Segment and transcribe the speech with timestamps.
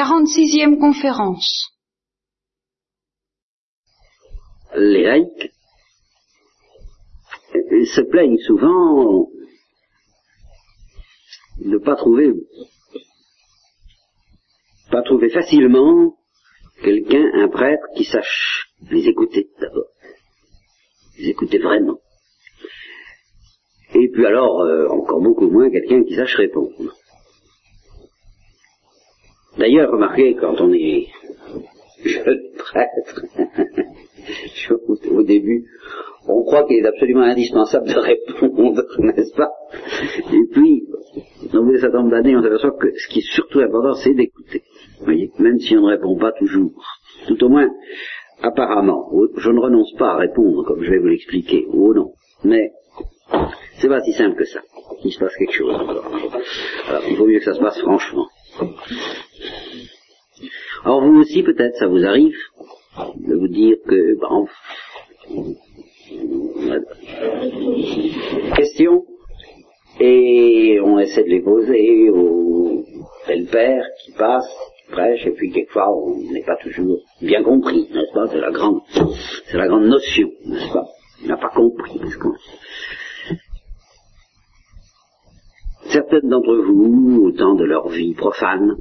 [0.00, 1.76] 46e conférence.
[4.74, 5.52] Les laïcs
[7.94, 9.28] se plaignent souvent
[11.58, 12.32] de pas trouver
[14.90, 16.16] pas trouver facilement
[16.82, 19.90] quelqu'un, un prêtre, qui sache les écouter d'abord.
[21.18, 21.98] Les écouter vraiment.
[23.94, 26.96] Et puis alors, euh, encore beaucoup moins quelqu'un qui sache répondre.
[29.60, 31.08] D'ailleurs, remarquez, quand on est
[32.02, 33.26] jeune prêtre,
[35.10, 35.66] au début,
[36.26, 39.50] on croit qu'il est absolument indispensable de répondre, n'est-ce pas?
[40.32, 40.84] Et puis,
[41.52, 44.14] au bout de certain nombre d'années, on s'aperçoit que ce qui est surtout important, c'est
[44.14, 44.62] d'écouter.
[45.02, 46.82] voyez, même si on ne répond pas toujours.
[47.28, 47.68] Tout au moins,
[48.42, 52.12] apparemment, je ne renonce pas à répondre, comme je vais vous l'expliquer, ou non.
[52.44, 52.70] Mais
[53.78, 54.60] c'est pas si simple que ça.
[55.04, 55.74] Il se passe quelque chose.
[56.88, 58.26] Alors, il vaut mieux que ça se passe franchement.
[60.84, 62.36] Alors vous aussi, peut-être, ça vous arrive
[63.16, 64.46] de vous dire que, bon,
[68.56, 69.04] question,
[70.00, 72.84] et on essaie de les poser au
[73.26, 77.88] tel père qui passe, qui prêche, et puis quelquefois on n'est pas toujours bien compris,
[77.92, 78.26] n'est-ce pas?
[78.28, 78.80] C'est la grande,
[79.46, 80.86] c'est la grande notion, n'est-ce pas?
[81.22, 82.00] On n'a pas compris.
[85.86, 88.76] Certaines d'entre vous, au temps de leur vie profane,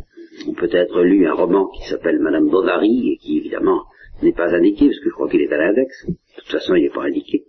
[0.47, 3.83] ont peut-être lu un roman qui s'appelle Madame Bovary et qui évidemment
[4.21, 6.05] n'est pas indiqué parce que je crois qu'il est à l'index.
[6.07, 7.45] De toute façon, il n'est pas indiqué.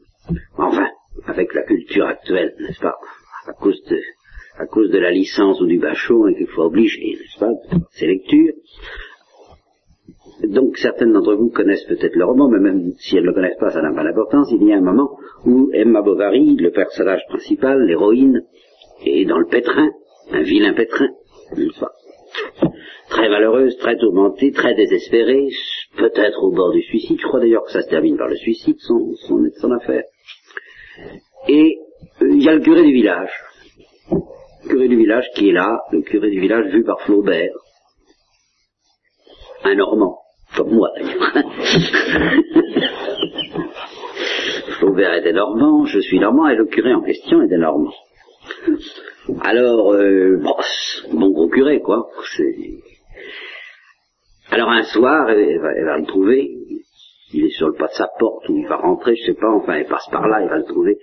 [0.56, 0.88] Enfin,
[1.27, 2.96] avec la culture actuelle, n'est-ce pas
[3.46, 3.52] À
[4.66, 7.52] cause de la licence ou du bachot, et qu'il faut obliger, n'est-ce pas,
[7.92, 8.55] ces lectures.
[10.44, 13.58] Donc certaines d'entre vous connaissent peut-être le roman, mais même si elles ne le connaissent
[13.58, 14.50] pas, ça n'a pas d'importance.
[14.52, 18.42] Il y a un moment où Emma Bovary, le personnage principal, l'héroïne,
[19.05, 19.91] est dans le pétrin,
[20.33, 21.08] un vilain pétrin,
[21.56, 21.92] n'est-ce pas
[23.11, 25.48] Très malheureuse, très tourmentée, très désespérée,
[25.97, 27.19] peut-être au bord du suicide.
[27.20, 30.05] Je crois d'ailleurs que ça se termine par le suicide, son, son, son affaire.
[31.48, 31.79] Et
[32.23, 33.33] euh, il y a le curé du village.
[34.12, 37.52] Le curé du village qui est là, le curé du village vu par Flaubert.
[39.64, 40.20] Un Normand,
[40.57, 41.33] comme moi d'ailleurs.
[44.79, 47.92] Flaubert était normand, je suis normand, et le curé en question était normand.
[49.42, 50.55] Alors, euh, bon,
[51.13, 52.08] bon gros curé, quoi.
[54.50, 56.50] Alors un soir, elle va, le trouver,
[57.33, 59.48] il est sur le pas de sa porte, ou il va rentrer, je sais pas,
[59.48, 60.98] enfin, il passe par là, il va le trouver.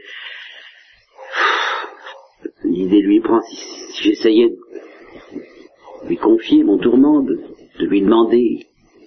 [2.66, 7.40] L'idée lui prend, si, j'essayais de lui confier mon tourment, de,
[7.80, 8.66] lui demander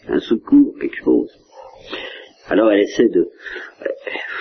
[0.08, 1.30] un secours, quelque chose.
[2.48, 3.28] Alors elle essaie de...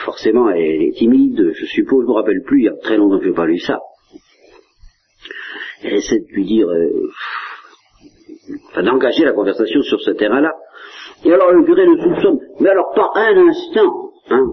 [0.06, 3.20] Forcément, elle est timide, je suppose, je me rappelle plus, il y a très longtemps
[3.20, 3.80] que je n'ai pas lu ça.
[5.84, 7.10] Elle essaie de lui dire, euh,
[8.70, 10.54] enfin, d'engager la conversation sur ce terrain-là.
[11.26, 14.46] Et alors le curé le soupçonne, mais alors pas un instant, hein,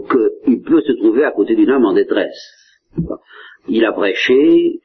[0.45, 2.53] qu'il peut se trouver à côté d'une âme en détresse.
[3.69, 4.81] Il a prêché,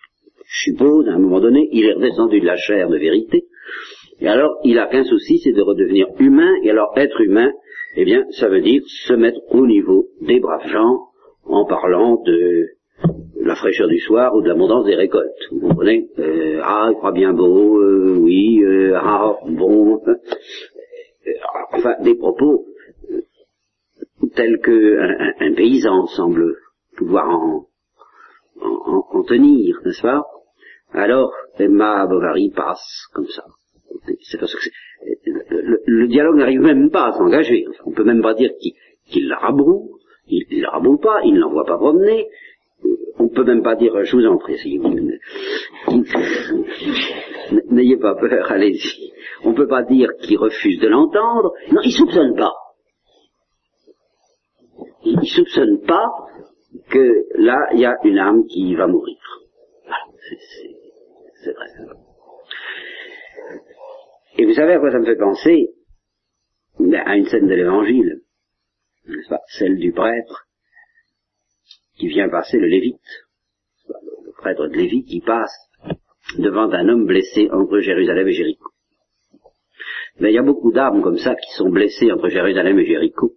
[0.46, 3.46] je suppose, à un moment donné, il est redescendu de la chair de vérité,
[4.20, 7.52] et alors il a qu'un souci, c'est de redevenir humain, et alors être humain,
[7.96, 11.08] eh bien, ça veut dire se mettre au niveau des braves gens,
[11.46, 12.68] en parlant de
[13.36, 15.48] la fraîcheur du soir ou de l'abondance des récoltes.
[15.52, 16.10] Vous comprenez?
[16.20, 20.00] Euh, Ah, il croit bien beau, euh, oui, euh, ah, bon.
[21.74, 22.66] enfin, des propos
[24.36, 24.98] tels que
[25.40, 26.56] un, paysan semble
[26.98, 27.68] pouvoir en,
[28.62, 30.24] en, tenir, n'est-ce pas?
[30.94, 33.44] Alors, Emma Bovary passe comme ça.
[35.86, 37.66] Le, dialogue n'arrive même pas à s'engager.
[37.86, 38.52] On peut même pas dire
[39.10, 39.98] qu'il la rabroue.
[40.28, 42.28] Il ne la rabroue pas, il ne l'envoie pas promener,
[43.20, 44.58] on peut même pas dire je vous en prie,
[47.70, 49.12] n'ayez pas peur, allez-y.
[49.44, 51.54] On peut pas dire qu'il refuse de l'entendre.
[51.72, 52.54] Non, il soupçonne pas.
[55.04, 56.10] Il soupçonne pas
[56.90, 59.18] que là, il y a une âme qui va mourir.
[59.84, 60.06] Voilà,
[61.44, 61.66] c'est vrai.
[64.38, 65.74] Et vous savez à quoi ça me fait penser?
[66.80, 68.22] Ben, À une scène de l'évangile,
[69.08, 69.42] n'est-ce pas?
[69.48, 70.48] Celle du prêtre
[72.02, 72.98] qui vient passer le Lévite,
[73.88, 75.56] le prêtre de Lévite qui passe
[76.40, 78.72] devant un homme blessé entre Jérusalem et Jéricho.
[80.20, 83.34] Mais il y a beaucoup d'âmes comme ça qui sont blessées entre Jérusalem et Jéricho.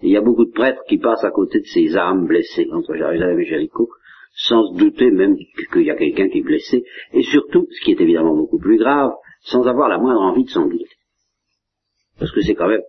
[0.00, 2.94] Il y a beaucoup de prêtres qui passent à côté de ces âmes blessées entre
[2.94, 3.90] Jérusalem et Jéricho,
[4.34, 7.90] sans se douter même qu'il y a quelqu'un qui est blessé, et surtout, ce qui
[7.90, 9.12] est évidemment beaucoup plus grave,
[9.42, 10.88] sans avoir la moindre envie de s'en douter.
[12.18, 12.80] Parce que c'est quand même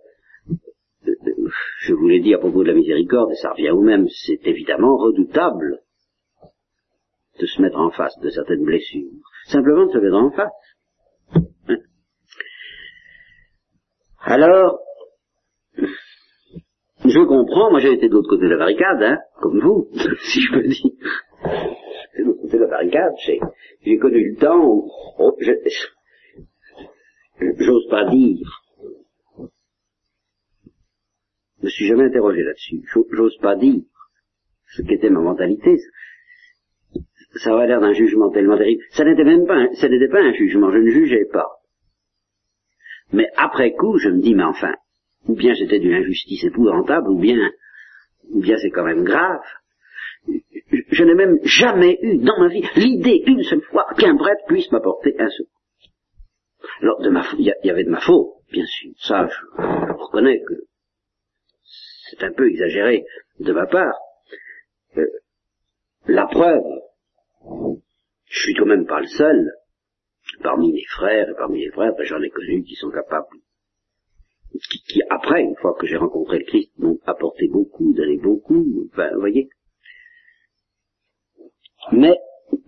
[1.80, 4.46] je vous l'ai dit à propos de la miséricorde, et ça revient au même, c'est
[4.46, 5.80] évidemment redoutable
[7.40, 9.10] de se mettre en face de certaines blessures.
[9.46, 10.52] Simplement de se mettre en face.
[11.68, 11.76] Hein.
[14.20, 14.80] Alors,
[15.76, 19.88] je comprends, moi j'ai été de l'autre côté de la barricade, hein, comme vous,
[20.20, 20.92] si je peux dire.
[22.16, 23.12] De l'autre côté de la barricade,
[23.82, 25.36] j'ai connu le temps où, oh,
[27.40, 28.64] j'ose pas dire,
[31.53, 33.82] je me suis jamais interrogé là-dessus, j'ose pas dire
[34.76, 35.76] ce qu'était ma mentalité.
[37.36, 38.82] Ça aurait l'air d'un jugement tellement terrible.
[38.90, 41.48] Ça n'était même pas, un jugement, je ne jugeais pas.
[43.12, 44.74] Mais après coup, je me dis, mais enfin,
[45.26, 47.50] ou bien c'était d'une injustice épouvantable, ou bien,
[48.30, 49.42] ou bien c'est quand même grave.
[50.90, 54.70] Je n'ai même jamais eu dans ma vie l'idée une seule fois qu'un prêtre puisse
[54.72, 55.50] m'apporter un secours.
[56.80, 56.98] Alors,
[57.38, 58.90] il y, avait de ma faute, bien sûr.
[58.98, 60.54] Ça, je, reconnais que
[62.18, 63.04] c'est un peu exagéré
[63.40, 63.98] de ma part.
[64.96, 65.06] Euh,
[66.06, 66.64] la preuve,
[68.26, 69.52] je suis quand même pas le seul.
[70.42, 73.38] Parmi mes frères et parmi les frères, ben, j'en ai connu qui sont capables
[74.88, 79.10] qui, après, une fois que j'ai rencontré le Christ, m'ont apporté beaucoup, donné beaucoup, enfin,
[79.12, 79.48] vous voyez.
[81.92, 82.16] Mais,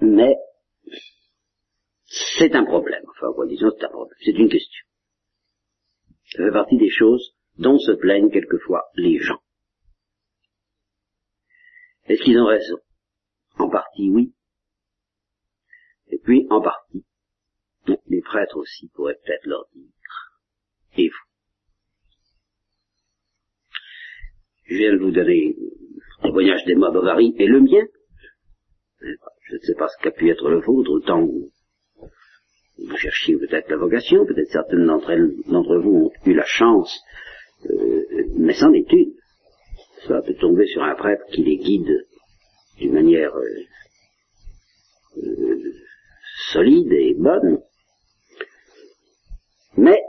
[0.00, 0.36] mais,
[2.04, 4.84] c'est un problème, enfin, disons, c'est un problème, c'est une question.
[6.32, 9.40] Ça fait partie des choses dont se plaignent quelquefois les gens.
[12.04, 12.78] Est-ce qu'ils ont raison?
[13.58, 14.34] En partie, oui.
[16.08, 17.04] Et puis, en partie,
[18.06, 19.90] les prêtres aussi pourraient peut-être leur dire,
[20.98, 21.26] et vous?
[24.64, 27.86] Je viens de vous donner le témoignage d'Emma Bovary et le mien.
[29.00, 31.52] Je ne sais pas ce qu'a pu être le vôtre, autant où
[32.78, 37.00] vous cherchiez peut-être la vocation, peut-être certaines d'entre vous ont eu la chance,
[37.70, 39.12] euh, mais sans étude.
[40.06, 42.06] Ça peut tomber sur un prêtre qui les guide
[42.78, 43.62] d'une manière euh,
[45.22, 45.72] euh,
[46.52, 47.60] solide et bonne.
[49.76, 50.00] Mais,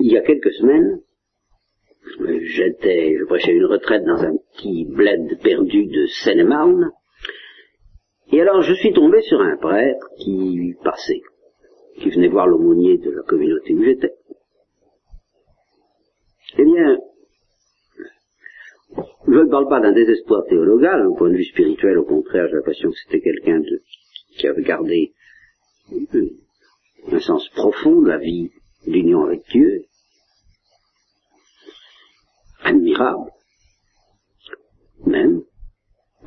[0.00, 1.00] il y a quelques semaines,
[2.42, 6.92] j'étais, je prêchais une retraite dans un petit bled perdu de Seine-et-Marne,
[8.30, 11.22] et alors je suis tombé sur un prêtre qui passait,
[11.96, 14.12] qui venait voir l'aumônier de la communauté où j'étais.
[16.56, 16.98] Eh bien,
[19.26, 22.56] je ne parle pas d'un désespoir théologal, au point de vue spirituel, au contraire, j'ai
[22.56, 23.62] l'impression que c'était quelqu'un
[24.38, 25.12] qui avait gardé
[27.12, 28.50] un sens profond de la vie,
[28.86, 29.84] l'union avec Dieu,
[32.62, 33.30] admirable,
[35.06, 35.42] même,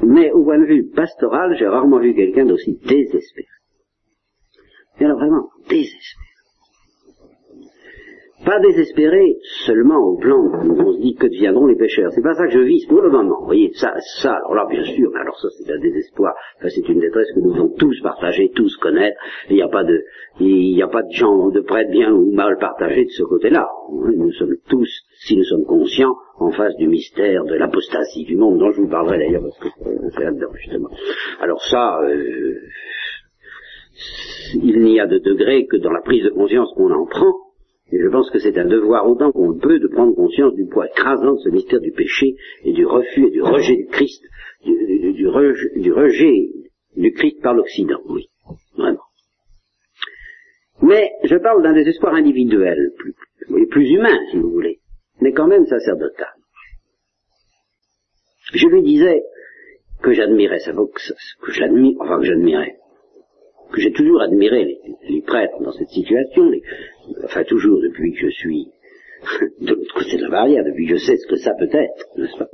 [0.04, 3.48] mais au point de vue pastoral, j'ai rarement vu quelqu'un d'aussi désespéré.
[5.00, 6.31] Et alors vraiment, désespéré.
[8.46, 12.12] Pas désespéré seulement au plan où on se dit que deviendront les pêcheurs.
[12.12, 13.40] C'est pas ça que je vise pour le moment.
[13.42, 16.34] Vous voyez, ça, ça, alors là, bien sûr, mais alors ça, c'est un désespoir.
[16.62, 19.18] c'est une détresse que nous devons tous partager, tous connaître.
[19.50, 20.04] Il n'y a pas de,
[20.40, 23.68] il n'y a pas de gens de près bien ou mal partagés de ce côté-là.
[23.92, 24.90] Nous sommes tous,
[25.20, 28.90] si nous sommes conscients, en face du mystère de l'apostasie du monde, dont je vous
[28.90, 29.68] parlerai d'ailleurs parce que
[30.16, 30.90] c'est là-dedans, justement.
[31.40, 32.56] Alors ça, euh,
[34.56, 37.51] il n'y a de degré que dans la prise de conscience qu'on en prend,
[37.92, 40.88] et je pense que c'est un devoir autant qu'on peut de prendre conscience du poids
[40.88, 44.24] écrasant de ce mystère du péché et du refus et du rejet du Christ,
[44.64, 46.50] du, rejet,
[46.96, 48.30] du Christ par l'Occident, oui,
[48.78, 49.04] vraiment.
[50.82, 52.92] Mais je parle d'un désespoir individuel,
[53.70, 54.80] plus, humain, si vous voulez,
[55.20, 56.34] mais quand même sacerdotal.
[58.54, 59.22] Je lui disais
[60.02, 62.78] que j'admirais sa vocation, que j'admire, enfin que j'admirais,
[63.72, 66.50] que j'ai toujours admiré les, prêtres dans cette situation,
[67.24, 68.68] enfin toujours depuis que je suis
[69.62, 72.06] de l'autre côté de la barrière, depuis que je sais ce que ça peut être,
[72.18, 72.50] n'est-ce pas?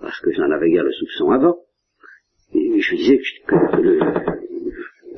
[0.00, 1.58] Parce que je n'en avais guère le soupçon avant.
[2.54, 3.54] Et je disais que,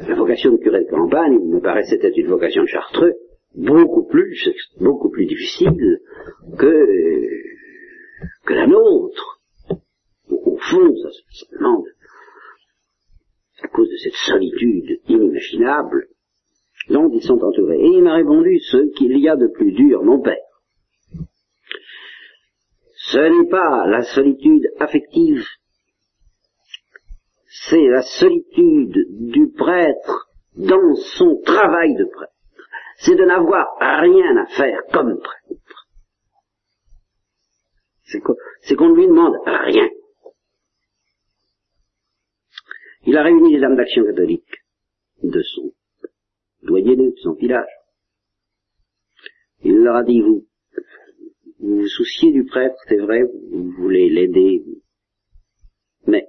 [0.09, 3.15] la vocation de curé de campagne me paraissait être une vocation de chartreux,
[3.55, 5.99] beaucoup plus, beaucoup plus difficile
[6.59, 6.87] que,
[8.45, 9.41] que la nôtre.
[10.29, 11.85] Au fond, ça, ça demande
[13.63, 16.09] à cause de cette solitude inimaginable
[16.89, 17.79] dont ils sont entourés.
[17.79, 20.37] Et il m'a répondu, ce qu'il y a de plus dur, mon père.
[22.95, 25.45] Ce n'est pas la solitude affective,
[27.69, 28.97] c'est la solitude
[29.31, 32.33] du prêtre dans son travail de prêtre.
[32.99, 35.89] C'est de n'avoir rien à faire comme prêtre.
[38.63, 39.89] C'est qu'on ne lui demande rien.
[43.05, 44.65] Il a réuni les âmes d'action catholique
[45.23, 45.73] de son
[46.67, 47.69] doyen de son village.
[49.63, 50.47] Il leur a dit, vous,
[51.61, 54.63] vous vous souciez du prêtre, c'est vrai, vous voulez l'aider,
[56.07, 56.27] mais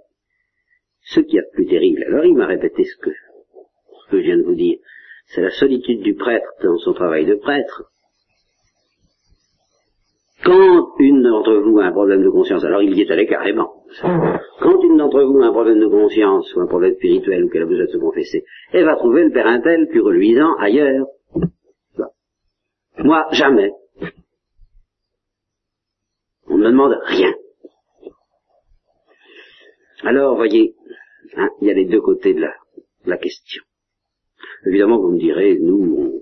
[1.01, 4.23] ce qui est a plus terrible, alors il m'a répété ce que, ce que je
[4.23, 4.77] viens de vous dire,
[5.27, 7.91] c'est la solitude du prêtre dans son travail de prêtre.
[10.43, 13.76] Quand une d'entre vous a un problème de conscience, alors il y est allé carrément.
[14.01, 17.63] Quand une d'entre vous a un problème de conscience ou un problème spirituel ou qu'elle
[17.63, 21.07] a besoin de se confesser, elle va trouver le Père Intel plus reluisant ailleurs.
[22.99, 23.71] Moi, jamais.
[26.47, 27.33] On ne me demande rien.
[30.03, 30.75] Alors, voyez,
[31.35, 32.45] hein, il y a les deux côtés de
[33.05, 33.63] la, question.
[34.67, 36.21] Évidemment, vous me direz, nous,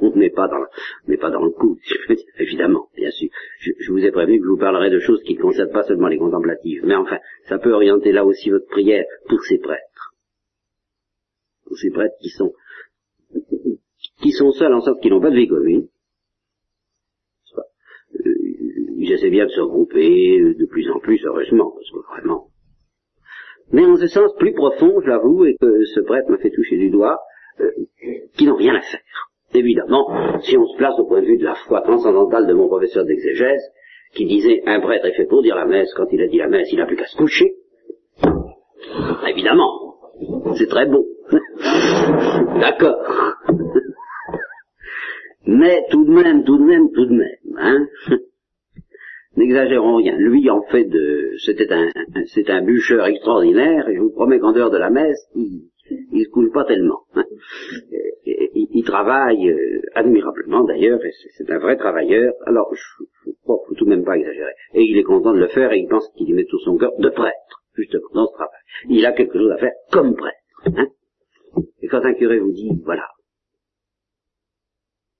[0.00, 0.64] on n'est pas dans,
[1.06, 1.78] n'est pas dans le coup.
[2.38, 3.28] Évidemment, bien sûr.
[3.60, 6.08] Je, vous ai prévenu que je vous parlerai de choses qui ne concernent pas seulement
[6.08, 6.82] les contemplatives.
[6.84, 7.18] Mais enfin,
[7.48, 10.14] ça peut orienter là aussi votre prière pour ces prêtres.
[11.64, 12.52] Pour ces prêtres qui sont,
[14.22, 15.88] qui sont seuls en sorte qu'ils n'ont pas de vie commune.
[17.56, 18.34] Euh,
[18.98, 22.48] ils essaient bien de se regrouper de plus en plus, heureusement, parce que vraiment,
[23.70, 26.78] mais en ce sens plus profond, je l'avoue, et que ce prêtre m'a fait toucher
[26.78, 27.18] du doigt,
[27.60, 27.70] euh,
[28.36, 29.00] qui n'ont rien à faire.
[29.54, 32.68] Évidemment, si on se place au point de vue de la foi transcendantale de mon
[32.68, 33.62] professeur d'exégèse,
[34.14, 36.48] qui disait un prêtre est fait pour dire la messe, quand il a dit la
[36.48, 37.54] messe, il n'a plus qu'à se coucher.
[39.26, 39.94] Évidemment,
[40.56, 41.06] c'est très beau.
[42.60, 43.36] D'accord.
[45.46, 47.86] Mais tout de même, tout de même, tout de même, hein,
[49.36, 50.16] N'exagérons rien.
[50.18, 51.88] Lui, en fait, de, c'était un,
[52.26, 55.28] c'est un bûcheur extraordinaire, et je vous promets qu'en dehors de la messe,
[55.90, 57.02] il se coule pas tellement.
[57.14, 57.24] Hein.
[58.24, 62.32] il, travaille euh, admirablement d'ailleurs, et c'est un vrai travailleur.
[62.46, 64.52] Alors, je, ne faut tout même pas exagérer.
[64.74, 66.76] Et il est content de le faire, et il pense qu'il y met tout son
[66.76, 68.60] cœur de prêtre, justement, dans ce travail.
[68.88, 70.36] Il a quelque chose à faire comme prêtre.
[70.66, 70.88] Hein.
[71.82, 73.06] Et quand un curé vous dit, voilà,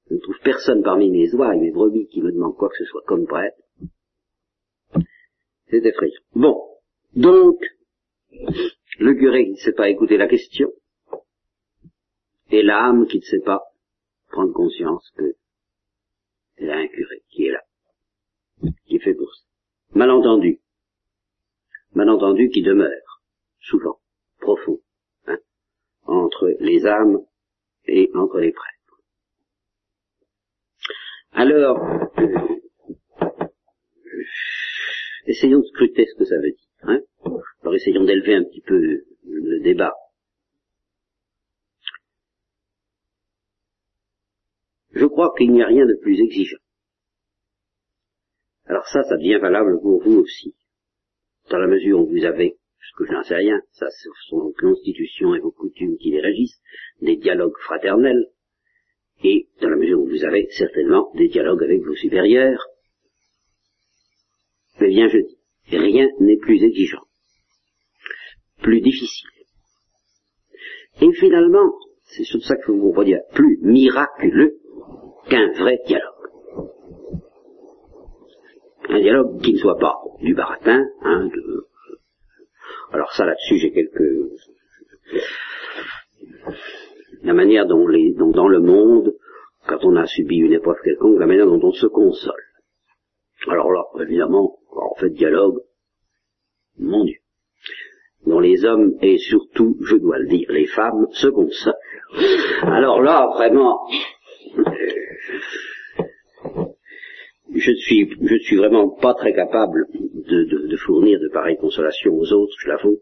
[0.08, 2.76] je ne trouve personne parmi mes oies et mes brebis qui me demande quoi que
[2.76, 3.56] ce soit comme prêtre,
[5.70, 6.20] c'est effrayant.
[6.34, 6.62] Bon.
[7.14, 7.58] Donc,
[8.98, 10.72] le curé qui ne sait pas écouter la question,
[12.50, 13.62] et l'âme qui ne sait pas
[14.28, 15.34] prendre conscience que
[16.56, 17.62] elle a un curé qui est là,
[18.86, 19.44] qui est fait pour ça.
[19.94, 20.60] Malentendu.
[21.92, 23.22] Malentendu qui demeure,
[23.60, 24.00] souvent,
[24.40, 24.80] profond,
[25.26, 25.38] hein,
[26.02, 27.24] entre les âmes
[27.84, 28.74] et entre les prêtres.
[31.30, 31.78] Alors,
[35.26, 36.68] essayons de scruter ce que ça veut dire.
[36.82, 37.00] Hein
[37.68, 39.92] Alors essayons d'élever un petit peu le débat.
[44.92, 46.62] Je crois qu'il n'y a rien de plus exigeant.
[48.64, 50.56] Alors ça, ça devient valable pour vous aussi.
[51.50, 54.38] Dans la mesure où vous avez, ce que je n'en sais rien, ça ce sont
[54.38, 56.62] vos constitutions et vos coutumes qui les régissent,
[57.02, 58.30] des dialogues fraternels,
[59.22, 62.66] et dans la mesure où vous avez certainement des dialogues avec vos supérieurs,
[64.80, 65.38] mais bien je dis,
[65.76, 67.07] rien n'est plus exigeant,
[68.62, 69.28] plus difficile.
[71.00, 71.72] Et finalement,
[72.02, 74.58] c'est sur ça que vous dire, plus miraculeux
[75.28, 76.14] qu'un vrai dialogue.
[78.88, 81.66] Un dialogue qui ne soit pas du baratin, hein, de...
[82.92, 84.02] Alors ça là-dessus j'ai quelques...
[87.22, 89.14] La manière dont, les, dont dans le monde,
[89.66, 92.42] quand on a subi une épreuve quelconque, la manière dont on se console.
[93.46, 95.60] Alors là, évidemment, en fait dialogue,
[96.78, 97.18] mon Dieu,
[98.26, 101.74] dont les hommes et surtout, je dois le dire, les femmes se consolent.
[102.62, 103.78] Alors là, vraiment,
[107.54, 112.54] je suis, je suis vraiment pas très capable de, fournir de pareilles consolations aux autres,
[112.60, 112.98] je l'avoue.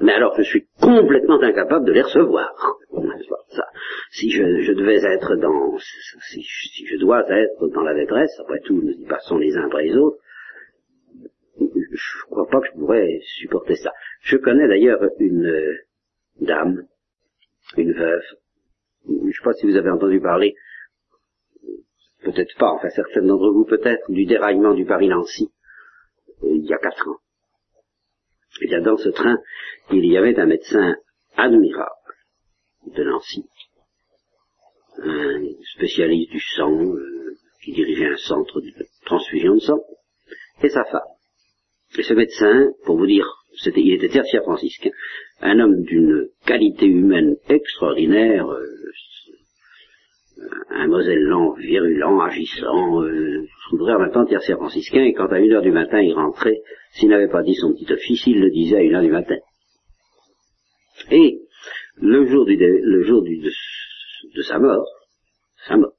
[0.00, 2.50] Mais alors, je suis complètement incapable de les recevoir.
[4.10, 8.60] Si je, je, devais être dans, si, si, je dois être dans la détresse, après
[8.60, 10.18] tout, nous y passons les uns après les autres,
[11.96, 13.92] je crois pas que je pourrais supporter ça.
[14.20, 15.74] Je connais d'ailleurs une euh,
[16.40, 16.86] dame,
[17.76, 18.22] une veuve,
[19.08, 20.54] je ne sais pas si vous avez entendu parler,
[22.22, 25.50] peut-être pas, enfin certaines d'entre vous peut-être, du déraillement du Paris-Nancy,
[26.42, 27.18] euh, il y a quatre ans.
[28.60, 29.38] Et bien dans ce train,
[29.90, 30.96] il y avait un médecin
[31.36, 31.90] admirable
[32.86, 33.44] de Nancy,
[34.98, 38.70] un spécialiste du sang, euh, qui dirigeait un centre de
[39.04, 39.80] transfusion de sang,
[40.62, 41.15] et sa femme.
[41.98, 43.26] Et ce médecin, pour vous dire,
[43.62, 44.90] c'était, il était tertiaire franciscain,
[45.40, 48.66] un homme d'une qualité humaine extraordinaire, euh,
[50.70, 55.52] un mosellan virulent, agissant, euh, je en même temps tertiaire franciscain, et quand à une
[55.52, 56.60] heure du matin il rentrait,
[56.92, 59.36] s'il n'avait pas dit son petit office, il le disait à une heure du matin.
[61.10, 61.40] Et
[61.96, 64.86] le jour, du, le jour de, sa mort,
[65.66, 65.92] sa mort,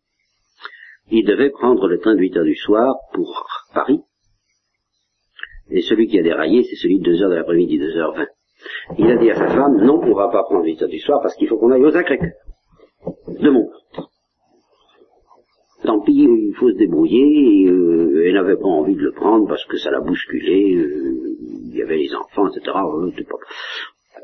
[1.09, 4.01] il devait prendre le train de 8 heures du soir pour Paris,
[5.69, 8.25] et celui qui a déraillé, c'est celui de 2 heures de l'après-midi, 2h20.
[8.97, 10.99] Il a dit à sa femme, non, on ne va pas prendre 8 heures du
[10.99, 12.31] soir parce qu'il faut qu'on aille au Sacré-Cœur.
[13.39, 13.67] De mon
[15.83, 16.27] Tant pis,
[16.59, 19.91] faut se débrouiller, et, euh, elle n'avait pas envie de le prendre parce que ça
[19.91, 21.35] l'a bousculé, euh,
[21.69, 22.75] il y avait les enfants, etc.
[22.75, 23.11] Euh,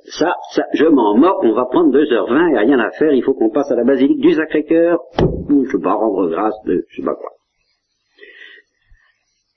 [0.05, 3.13] Ça, ça, je m'en moque, on va prendre 2h20, il n'y a rien à faire,
[3.13, 4.99] il faut qu'on passe à la basilique du Sacré-Cœur,
[5.49, 7.29] ou je sais pas, rendre grâce de je sais pas quoi.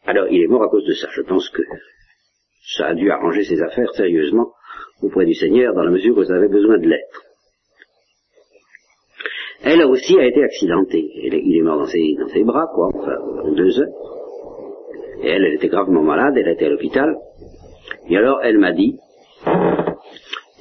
[0.07, 1.09] Alors, il est mort à cause de ça.
[1.15, 1.63] Je pense que
[2.77, 4.53] ça a dû arranger ses affaires sérieusement
[5.03, 7.23] auprès du Seigneur dans la mesure où ça avait besoin de l'être.
[9.63, 11.11] Elle aussi a été accidentée.
[11.15, 13.89] Il est mort dans ses, bras, quoi, enfin, en deux heures.
[15.23, 17.17] Et elle, elle était gravement malade, elle était à l'hôpital.
[18.09, 18.99] Et alors, elle m'a dit,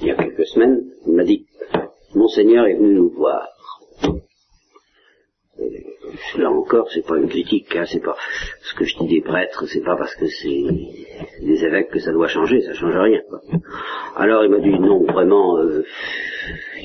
[0.02, 1.46] il y a quelques semaines, elle m'a dit,
[2.16, 3.50] Monseigneur est venu nous voir.
[5.60, 5.86] Et
[6.38, 8.16] Là encore, c'est pas une critique, hein, c'est pas
[8.62, 10.64] ce que je dis des prêtres, c'est pas parce que c'est
[11.42, 13.22] des évêques que ça doit changer, ça change rien.
[14.16, 15.84] Alors il m'a dit non, vraiment, euh,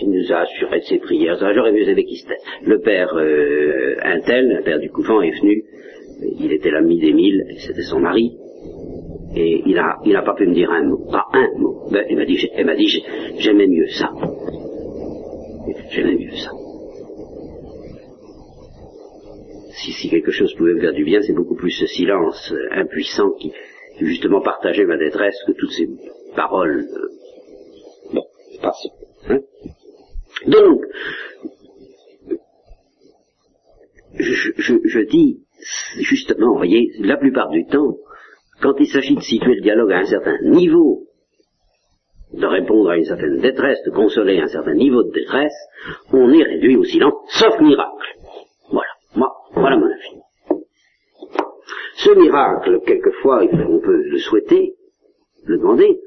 [0.00, 1.36] il nous a assuré de ses prières.
[1.54, 2.26] J'aurais mieux taise.
[2.64, 5.64] Le père euh, Intel, le père du couvent, est venu.
[6.38, 8.36] Il était l'ami d'Émile, c'était son mari.
[9.34, 11.88] Et il a, il n'a pas pu me dire un mot, pas un mot.
[11.90, 12.36] Ben, il m'a dit,
[13.38, 14.10] j'aimais mieux ça.
[15.90, 16.50] J'aimais mieux ça.
[19.82, 23.30] Si, quelque chose pouvait me faire du bien, c'est beaucoup plus ce silence euh, impuissant
[23.32, 23.50] qui,
[23.96, 25.88] qui justement partageait ma détresse que toutes ces
[26.36, 26.86] paroles.
[26.92, 27.08] euh,
[28.12, 28.24] Bon,
[28.60, 28.90] passons.
[29.28, 29.38] Hein
[30.46, 30.80] Donc,
[34.14, 35.40] je, je, je dis
[35.98, 37.96] justement, vous voyez, la plupart du temps,
[38.60, 41.04] quand il s'agit de situer le dialogue à un certain niveau,
[42.32, 45.54] de répondre à une certaine détresse, de consoler un certain niveau de détresse,
[46.12, 48.06] on est réduit au silence, sauf miracle.
[48.70, 50.20] Voilà, moi, voilà mon avis.
[52.14, 54.74] Miracle, quelquefois, on peut le souhaiter,
[55.44, 56.00] le demander,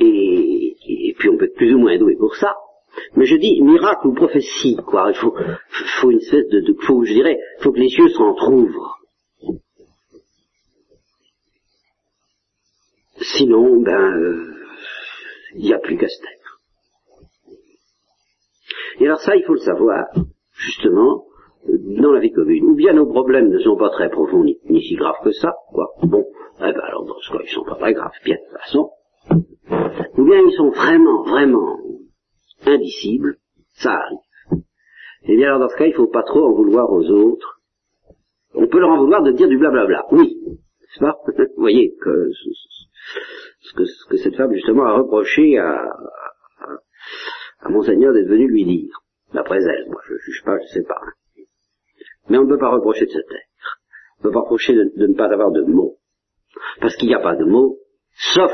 [0.00, 2.54] et, puis on peut être plus ou moins doué pour ça.
[3.16, 5.10] Mais je dis miracle ou prophétie, quoi.
[5.10, 8.98] Il faut, une espèce de, de faut, je dirais, faut que les cieux s'entr'ouvrent.
[13.20, 14.54] Sinon, ben, euh,
[15.56, 16.60] il n'y a plus qu'à se taire.
[19.00, 20.06] Et alors ça, il faut le savoir,
[20.56, 22.64] justement, euh, dans la vie commune.
[22.64, 25.90] Ou bien nos problèmes ne sont pas très profonds ni, si graves que ça, quoi.
[26.02, 26.24] Bon,
[26.58, 28.90] eh ben alors dans ce cas, ils sont pas très graves, bien de toute façon.
[30.18, 31.78] Ou bien ils sont vraiment, vraiment
[32.66, 33.36] indicibles,
[33.74, 34.62] ça arrive.
[35.24, 37.60] Et bien alors dans ce cas, il faut pas trop en vouloir aux autres.
[38.54, 41.18] On peut leur en vouloir de dire du blablabla, oui, n'est-ce pas
[41.56, 42.30] Vous voyez que
[43.60, 45.74] ce, que, ce que cette femme justement a reproché à,
[47.60, 48.98] à, Monseigneur d'être venu lui dire,
[49.34, 51.00] d'après elle, moi je juge pas, je sais pas.
[52.28, 53.48] Mais on ne peut pas reprocher de se taire.
[54.18, 55.98] On ne peut pas reprocher de, ne pas avoir de mots.
[56.80, 57.78] Parce qu'il n'y a pas de mots,
[58.12, 58.52] sauf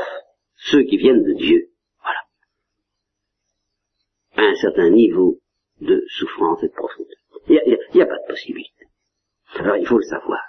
[0.55, 1.69] ceux qui viennent de Dieu.
[2.01, 2.19] Voilà.
[4.47, 5.39] À un certain niveau
[5.81, 7.17] de souffrance et de profondeur.
[7.47, 8.85] Il n'y a, pas de possibilité.
[9.55, 10.41] Alors il faut le savoir.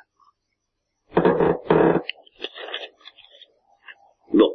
[4.32, 4.54] Bon.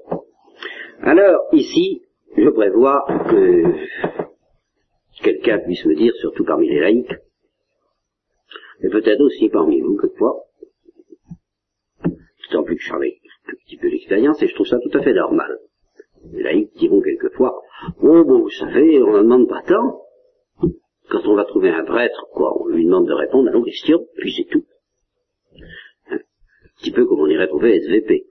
[1.02, 2.04] Alors, ici,
[2.38, 3.64] je prévois que
[5.22, 7.14] quelqu'un puisse me dire, surtout parmi les laïcs,
[8.84, 10.46] et peut-être aussi parmi vous, quelquefois,
[12.04, 15.02] d'autant plus que j'en ai un petit peu d'expérience, et je trouve ça tout à
[15.02, 15.58] fait normal.
[16.32, 17.62] Les laïcs diront quelquefois,
[18.02, 20.02] oh bon, vous savez, on n'en demande pas tant.
[21.10, 24.06] Quand on va trouver un prêtre, quoi, on lui demande de répondre à nos questions,
[24.18, 24.66] puis c'est tout.
[26.10, 28.28] Hein un petit peu comme on irait trouver SVP.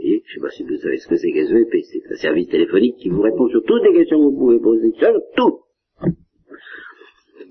[0.00, 2.48] Et je ne sais pas si vous savez ce que c'est qu'SVP, c'est un service
[2.48, 5.60] téléphonique qui vous répond sur toutes les questions que vous pouvez poser, sur tout.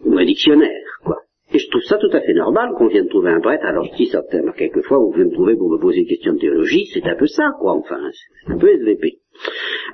[0.06, 1.26] Ou un dictionnaire, quoi.
[1.53, 3.65] Et je trouve ça tout à fait normal qu'on vienne trouver un prêtre.
[3.65, 6.39] Alors je dis certainement, quelquefois, vous pouvez me trouver pour me poser une question de
[6.39, 9.19] théologie, c'est un peu ça, quoi, enfin, c'est un peu SVP.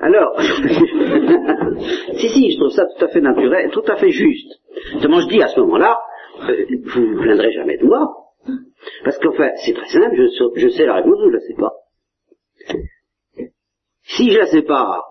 [0.02, 0.40] Alors,
[2.16, 4.62] si, si, je trouve ça tout à fait naturel, tout à fait juste.
[5.00, 6.00] Seulement, je dis à ce moment-là,
[6.50, 8.08] euh, vous ne vous plaindrez jamais de moi.
[9.04, 10.16] Parce qu'enfin, c'est très simple,
[10.56, 11.74] je, sais la réponse ou je ne la sais pas.
[14.04, 15.04] Si je la sais pas,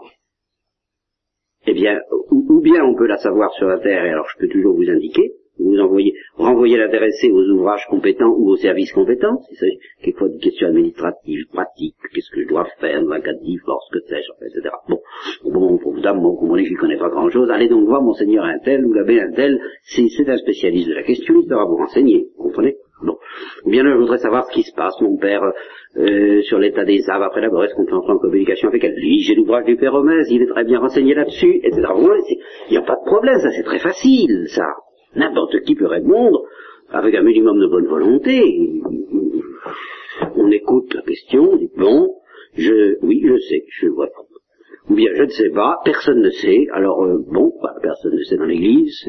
[1.66, 2.00] eh bien,
[2.30, 4.90] ou, bien on peut la savoir sur la terre, et alors je peux toujours vous
[4.90, 10.28] indiquer, vous envoyez, renvoyer l'intéressé aux ouvrages compétents ou aux services compétents, si c'est quelquefois
[10.28, 14.00] des questions administratives, pratiques, qu'est-ce que je dois faire dans un cas de divorce, que
[14.00, 14.74] sais-je, etc.
[14.88, 15.00] Bon,
[16.02, 18.92] dame, bon, comme on dit, je connais pas grand-chose, allez donc voir monseigneur Intel ou
[18.92, 22.76] l'abbé Intel, c'est un spécialiste de la question, il saura vous renseigner, vous comprenez?
[23.04, 23.16] Bon.
[23.64, 25.42] Ou bien là, je voudrais savoir ce qui se passe, mon père,
[25.96, 28.84] euh, sur l'état des âmes après la mort, est-ce qu'on peut entrer en communication avec
[28.84, 31.82] elle Oui, j'ai l'ouvrage du père Homès, il est très bien renseigné là-dessus, etc.
[32.68, 34.66] Il n'y a pas de problème, ça c'est très facile, ça.
[35.14, 36.44] N'importe qui peut répondre
[36.88, 38.82] avec un minimum de bonne volonté.
[40.36, 42.14] On écoute la question, on dit bon,
[42.54, 44.08] je, oui, je sais, je vois.
[44.90, 46.66] Ou bien je ne sais pas, personne ne sait.
[46.72, 49.04] Alors euh, bon, bah, personne ne sait dans l'Église.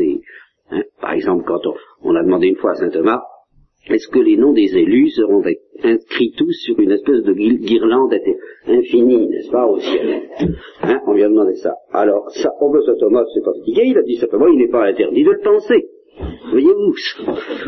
[0.72, 3.22] Hein, par exemple, quand on, on a demandé une fois à saint Thomas,
[3.88, 5.42] est-ce que les noms des élus seront
[5.84, 8.13] inscrits tous sur une espèce de guirlande
[8.67, 10.24] infinie, n'est-ce pas, au ciel
[10.82, 11.76] hein On vient de demander ça.
[11.91, 14.69] Alors, ça, oh ben, ça, Thomas c'est pas fatigué, il a dit simplement, il n'est
[14.69, 15.89] pas interdit de le penser.
[16.52, 16.93] Voyez-vous,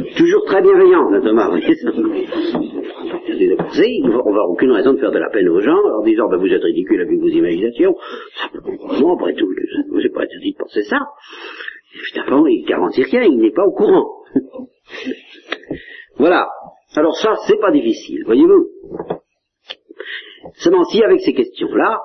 [0.17, 1.89] toujours très bienveillant, là, Thomas, voyez ça
[4.25, 6.38] on va aucune raison de faire de la peine aux gens en leur disant, ben,
[6.38, 7.95] vous êtes ridicule avec vos imaginations.
[8.99, 10.99] Moi, après tout, je n'ai pas interdit de penser ça.
[11.95, 14.23] Évidemment, il garantit rien, il n'est pas au courant.
[16.17, 16.47] Voilà.
[16.95, 18.69] Alors ça, c'est pas difficile, voyez-vous.
[20.55, 21.99] Seulement si avec ces questions-là,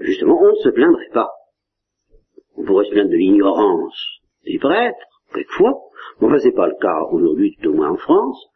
[0.00, 1.30] justement, on ne se plaindrait pas.
[2.56, 4.98] On pourrait se plaindre de l'ignorance des prêtres,
[5.34, 5.74] quelquefois.
[6.20, 8.46] Mais enfin, c'est pas le cas aujourd'hui, tout au moins en France.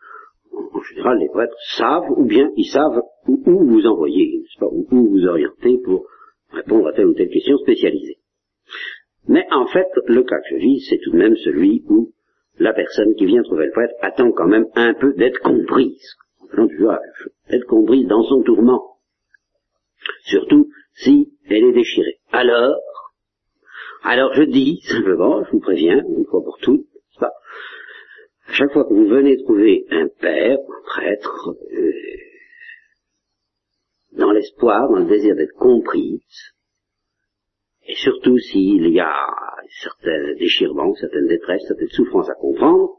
[0.52, 4.86] En général, les prêtres savent, ou bien ils savent où, vous envoyer, n'est-ce pas, où
[4.90, 6.06] vous orienter pour
[6.50, 8.18] répondre à telle ou telle question spécialisée.
[9.28, 12.12] Mais en fait, le cas que je vis, c'est tout de même celui où
[12.58, 16.16] la personne qui vient trouver le prêtre attend quand même un peu d'être comprise,
[17.50, 18.98] d'être comprise dans son tourment,
[20.24, 22.18] surtout si elle est déchirée.
[22.32, 22.76] Alors,
[24.02, 26.86] alors je dis simplement, je vous préviens, une fois pour toutes,
[27.20, 31.92] à chaque fois que vous venez trouver un père, un prêtre, euh,
[34.12, 36.54] dans l'espoir, dans le désir d'être comprise,
[37.86, 42.98] et surtout s'il y a certains déchirements, certaines détresses, certaines souffrances à comprendre,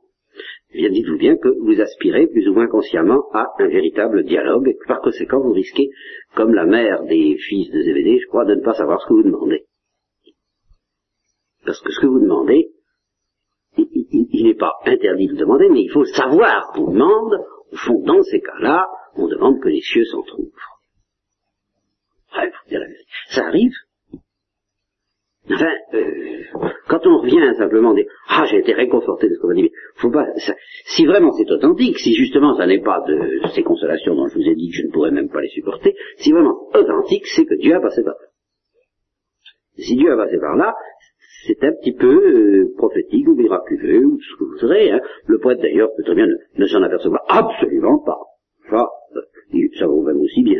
[0.74, 4.76] bien dites-vous bien que vous aspirez plus ou moins consciemment à un véritable dialogue, et
[4.76, 5.90] que par conséquent vous risquez,
[6.36, 9.14] comme la mère des fils de Zébédée, je crois, de ne pas savoir ce que
[9.14, 9.66] vous demandez.
[11.66, 12.70] Parce que ce que vous demandez,
[13.78, 17.34] il, n'est pas interdit de demander, mais il faut savoir qu'on demande,
[17.72, 20.52] au fond, dans ces cas-là, on demande que les cieux s'en trouvent.
[23.30, 23.74] Ça arrive,
[25.50, 26.44] Enfin, euh,
[26.90, 29.72] quand on revient simplement dire ah j'ai été réconforté de ce qu'on m'a dit, mais
[29.96, 30.28] faut pas
[30.86, 34.48] si vraiment c'est authentique, si justement ça n'est pas de ces consolations dont je vous
[34.48, 37.56] ai dit que je ne pourrais même pas les supporter, si vraiment authentique, c'est que
[37.56, 38.28] Dieu a passé par là.
[39.78, 40.76] Si Dieu a passé par là,
[41.46, 44.92] c'est un petit peu euh, prophétique ou miraculeux ou ce que vous voudrez.
[44.92, 45.00] Hein.
[45.28, 48.20] Le poète d'ailleurs peut très bien ne, s'en apercevoir absolument pas.
[48.70, 50.60] Ça, euh, ça va même aussi bien.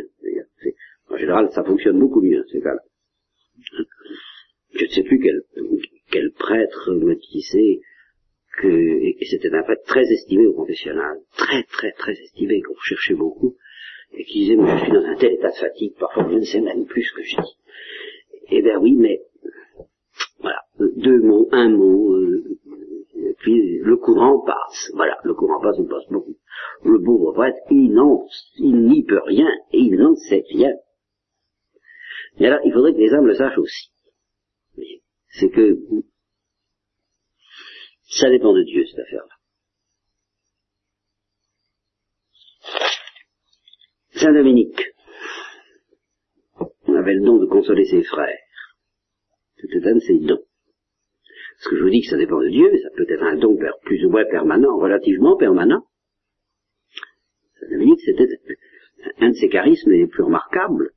[1.10, 2.80] En général, ça fonctionne beaucoup mieux ces cas-là
[4.78, 5.42] je ne sais plus quel,
[6.10, 7.80] quel prêtre me disait
[8.58, 13.14] que, et c'était un prêtre très estimé au confessionnal, très très très estimé, qu'on recherchait
[13.14, 13.56] beaucoup,
[14.12, 16.44] et qui disait, moi je suis dans un tel état de fatigue, parfois je ne
[16.44, 17.56] sais même plus ce que je dis.
[18.50, 19.22] Eh bien oui, mais,
[20.40, 22.58] voilà, deux mots, un mot, euh,
[23.40, 26.36] puis le courant passe, voilà, le courant passe, il passe beaucoup.
[26.84, 28.26] Le pauvre prêtre, il n'en,
[28.58, 30.72] il n'y peut rien, et il n'en sait rien.
[32.40, 33.90] Et alors, il faudrait que les hommes le sachent aussi
[35.30, 35.78] c'est que
[38.08, 39.34] ça dépend de Dieu, cette affaire-là.
[44.12, 44.82] Saint Dominique
[46.88, 48.38] avait le don de consoler ses frères.
[49.56, 50.42] C'était un de ses dons.
[51.58, 53.36] Ce que je vous dis que ça dépend de Dieu, mais ça peut être un
[53.36, 55.84] don plus ou moins permanent, relativement permanent.
[57.60, 58.28] Saint Dominique, c'était
[59.18, 60.92] un de ses charismes les plus remarquables.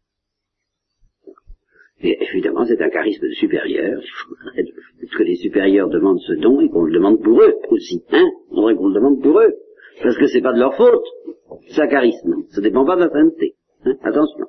[2.03, 4.01] Et évidemment, c'est un charisme supérieur.
[4.57, 8.03] Il faut que les supérieurs demandent ce don et qu'on le demande pour eux aussi.
[8.11, 8.25] Hein?
[8.49, 9.53] On faudrait qu'on le demande pour eux.
[10.01, 11.05] Parce que c'est pas de leur faute.
[11.69, 12.43] C'est un charisme.
[12.49, 13.55] Ça dépend pas de la sainteté.
[13.85, 14.47] Hein Attention.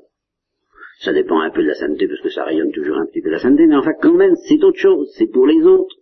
[1.01, 3.29] Ça dépend un peu de la sainteté parce que ça rayonne toujours un petit peu
[3.29, 3.67] de la sainteté.
[3.67, 5.13] Mais enfin, quand même, c'est autre chose.
[5.17, 5.97] C'est pour les autres.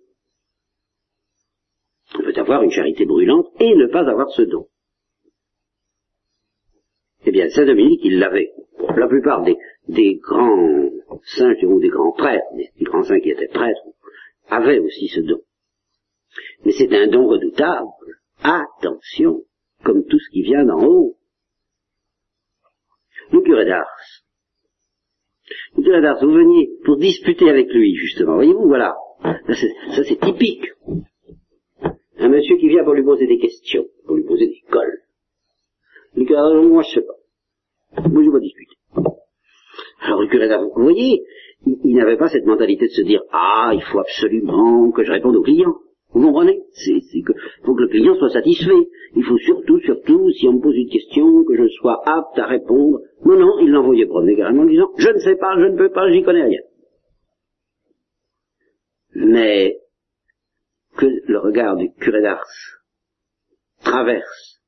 [2.18, 4.66] On peut avoir une charité brûlante et ne pas avoir ce don.
[7.24, 8.52] Eh bien, Saint Dominique, il l'avait.
[8.96, 9.56] La plupart des,
[9.88, 10.90] des grands
[11.24, 13.82] saints, ou des grands prêtres, des, grands saints qui étaient prêtres,
[14.48, 15.40] avaient aussi ce don.
[16.64, 17.88] Mais c'est un don redoutable.
[18.42, 19.42] Attention,
[19.84, 21.16] comme tout ce qui vient d'en haut.
[23.32, 23.86] Le curé d'Ars.
[25.76, 28.36] Le curé d'Ars, vous veniez pour disputer avec lui, justement.
[28.36, 28.96] Voyez-vous, voilà.
[29.22, 30.66] Ça, c'est typique.
[32.18, 35.02] Un monsieur qui vient pour lui poser des questions, pour lui poser des cols.
[36.14, 38.08] Le curé d'Ars, moi je sais pas.
[38.08, 38.76] Moi je vais discuter.
[40.10, 41.22] Alors le curé d'Ars, vous voyez,
[41.64, 45.36] il, n'avait pas cette mentalité de se dire ah il faut absolument que je réponde
[45.36, 45.72] au client.
[46.12, 46.58] Vous comprenez?
[46.84, 48.88] Que faut que le client soit satisfait.
[49.14, 52.46] Il faut surtout, surtout, si on me pose une question, que je sois apte à
[52.46, 52.98] répondre.
[53.24, 55.90] Non, non, il l'envoyait promener carrément en disant je ne sais pas, je ne peux
[55.90, 56.60] pas, j'y connais rien.
[59.14, 59.78] Mais
[60.96, 62.48] que le regard du curé d'Ars
[63.84, 64.60] traverse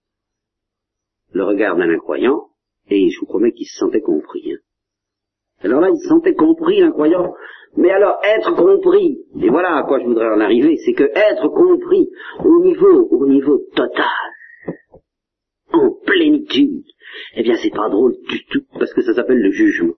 [1.33, 2.51] le regard d'un incroyant,
[2.89, 4.53] et je vous promets qu'il se sentait compris.
[4.53, 4.59] Hein.
[5.65, 7.35] Alors là, il se sentait compris, l'incroyant.
[7.77, 11.49] Mais alors, être compris, et voilà à quoi je voudrais en arriver, c'est que être
[11.49, 12.11] compris
[12.45, 14.05] au niveau, au niveau total,
[16.33, 16.85] solitude,
[17.37, 19.95] eh bien c'est pas drôle du tout, parce que ça s'appelle le jugement.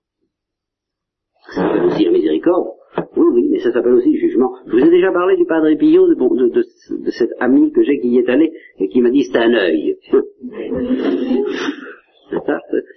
[1.51, 2.69] Ça s'appelle aussi la miséricorde.
[3.17, 4.55] Oui, oui, mais ça s'appelle aussi le jugement.
[4.67, 6.65] Je vous ai déjà parlé du Padre Pio, de, de, de,
[7.05, 9.53] de cet ami que j'ai qui y est allé et qui m'a dit c'est un
[9.53, 9.97] œil.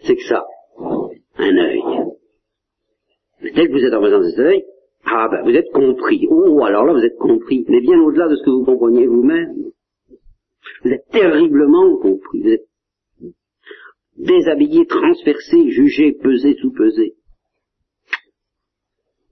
[0.03, 0.45] c'est que ça,
[0.79, 1.81] un œil.
[3.41, 4.65] Dès que vous êtes en présence de cet œil,
[5.05, 6.27] ah ben vous êtes compris.
[6.29, 9.53] Oh, alors là vous êtes compris, mais bien au-delà de ce que vous compreniez vous-même.
[10.83, 12.41] Vous êtes terriblement compris.
[12.41, 12.67] Vous êtes
[14.17, 17.15] déshabillé, transpercé, jugé, pesé, sous-pesé.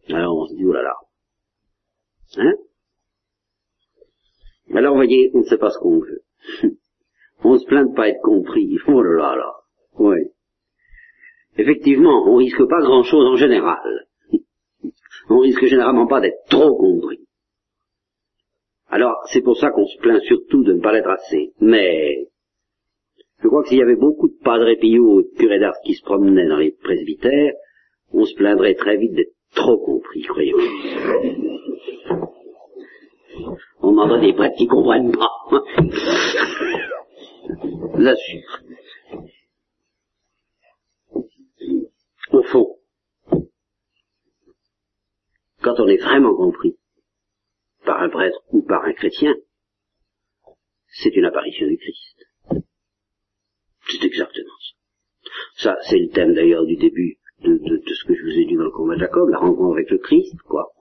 [0.10, 0.96] Alors on se dit, oh là là.
[2.38, 2.54] Hein?
[4.74, 6.22] Alors voyez, on ne sait pas ce qu'on veut.
[7.44, 8.78] on se plaint de pas être compris.
[8.88, 9.54] Oh là là là.
[9.98, 10.18] Oui.
[11.58, 14.08] Effectivement, on risque pas grand chose en général.
[15.30, 17.20] On risque généralement pas d'être trop compris.
[18.90, 21.54] Alors, c'est pour ça qu'on se plaint surtout de ne pas l'être assez.
[21.60, 22.28] Mais,
[23.42, 25.94] je crois que s'il y avait beaucoup de padres pio et de curés d'art qui
[25.96, 27.54] se promenaient dans les presbytères,
[28.12, 30.60] on se plaindrait très vite d'être trop compris, croyez-vous.
[33.82, 35.32] On m'envoie des prêtres qui comprennent pas.
[37.98, 38.85] Je vous.
[42.36, 42.76] Au fond,
[45.62, 46.76] quand on est vraiment compris
[47.86, 49.34] par un prêtre ou par un chrétien,
[50.88, 52.26] c'est une apparition du Christ.
[53.88, 55.32] C'est exactement ça.
[55.56, 58.66] Ça, c'est le thème d'ailleurs du début de, ce que je vous ai dit dans
[58.66, 60.74] le combat de Jacob, la rencontre avec le Christ, quoi.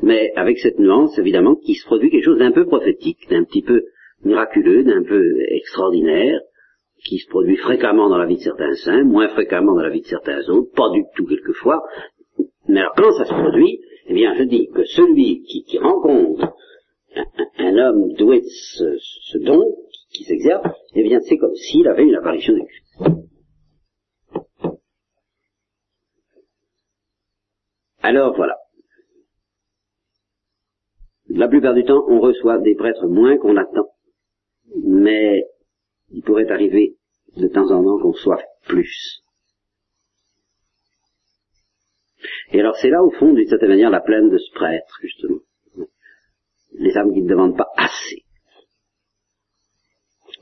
[0.00, 3.62] Mais avec cette nuance, évidemment, qui se produit quelque chose d'un peu prophétique, d'un petit
[3.62, 3.84] peu
[4.22, 6.40] miraculeux, d'un peu extraordinaire,
[7.04, 10.02] qui se produit fréquemment dans la vie de certains saints, moins fréquemment dans la vie
[10.02, 11.82] de certains autres, pas du tout quelquefois.
[12.68, 16.52] Mais alors quand ça se produit, eh bien je dis que celui qui, qui rencontre
[17.16, 17.24] un,
[17.58, 19.62] un, homme doué de ce, ce don,
[20.12, 22.82] qui, s'exerce, eh bien c'est comme s'il avait une apparition du Christ.
[28.02, 28.56] Alors voilà.
[31.28, 33.88] La plupart du temps, on reçoit des prêtres moins qu'on attend.
[34.84, 35.44] Mais
[36.12, 36.96] il pourrait arriver
[37.36, 39.22] de temps en temps qu'on soit plus.
[42.52, 45.40] Et alors c'est là, au fond, d'une certaine manière, la plaine de ce prêtre, justement.
[46.74, 48.24] Les âmes qui ne demandent pas assez.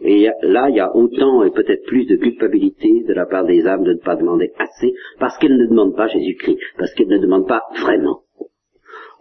[0.03, 3.67] Et là, il y a autant et peut-être plus de culpabilité de la part des
[3.67, 7.19] âmes de ne pas demander assez, parce qu'elles ne demandent pas Jésus-Christ, parce qu'elles ne
[7.19, 8.23] demandent pas vraiment.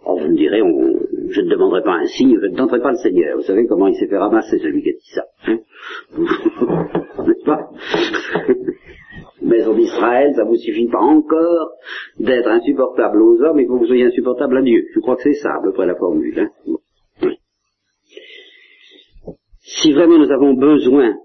[0.06, 0.98] Oh, vous me direz, on,
[1.30, 3.36] je ne demanderai pas un signe, je ne tenterai pas le Seigneur.
[3.36, 5.24] Vous savez comment il s'est fait ramasser celui qui a dit ça.
[5.46, 5.58] Hein
[7.26, 7.70] N'est-ce pas
[9.42, 11.70] Maison d'Israël, ça vous suffit pas encore
[12.18, 14.84] d'être insupportable aux hommes, il faut que vous soyez insupportable à Dieu.
[14.94, 16.38] Je crois que c'est ça à peu près la formule.
[16.38, 16.50] Hein
[19.70, 21.16] si vraiment nous avons besoin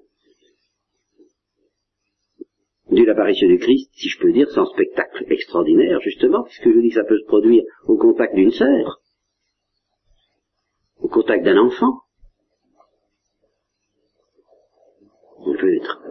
[2.89, 6.89] d'une apparition du Christ, si je peux dire, sans spectacle extraordinaire, justement, puisque je dis
[6.89, 9.01] que ça peut se produire au contact d'une sœur,
[11.25, 12.01] contact d'un enfant.
[15.39, 16.01] On peut être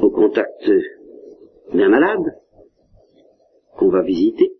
[0.00, 0.70] au contact
[1.74, 2.40] d'un malade
[3.76, 4.52] qu'on va visiter,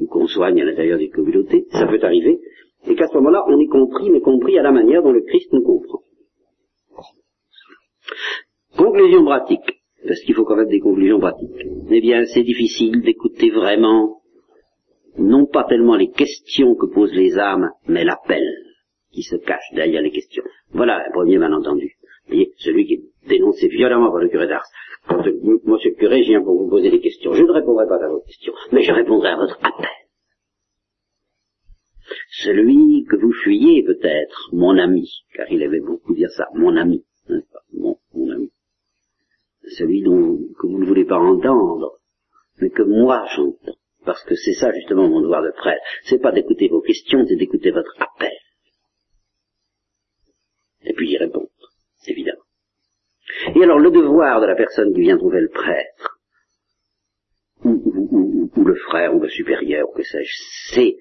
[0.00, 2.40] ou qu'on soigne à l'intérieur des communautés, ça peut arriver,
[2.88, 5.52] et qu'à ce moment-là, on est compris, mais compris à la manière dont le Christ
[5.52, 6.02] nous comprend.
[8.76, 11.66] Conclusion pratique, parce qu'il faut quand même des conclusions pratiques.
[11.88, 14.22] Eh bien, c'est difficile d'écouter vraiment,
[15.18, 18.44] non pas tellement les questions que posent les âmes, mais l'appel
[19.12, 20.44] qui se cache derrière les questions.
[20.72, 21.96] Voilà un premier malentendu.
[22.28, 24.66] Voyez, celui qui est dénoncé violemment par le curé d'Ars.
[25.08, 25.22] Quand
[25.64, 27.32] monsieur le curé, je viens pour vous poser des questions.
[27.32, 29.88] Je ne répondrai pas à vos questions, mais je répondrai à votre appel.
[32.30, 37.04] Celui que vous fuyez peut-être, mon ami, car il avait beaucoup dire ça, mon ami,
[37.72, 38.52] mon, mon ami.
[39.62, 41.98] Celui dont, que vous ne voulez pas entendre,
[42.60, 43.76] mais que moi j'entends.
[44.06, 45.82] Parce que c'est ça justement mon devoir de prêtre.
[46.04, 48.32] C'est pas d'écouter vos questions, c'est d'écouter votre appel.
[50.82, 51.50] Et puis y répondre,
[52.06, 52.44] évidemment.
[53.56, 56.20] Et alors le devoir de la personne qui vient trouver le prêtre,
[57.64, 60.34] ou, le frère, ou le supérieur, ou que sais-je,
[60.72, 60.96] c'est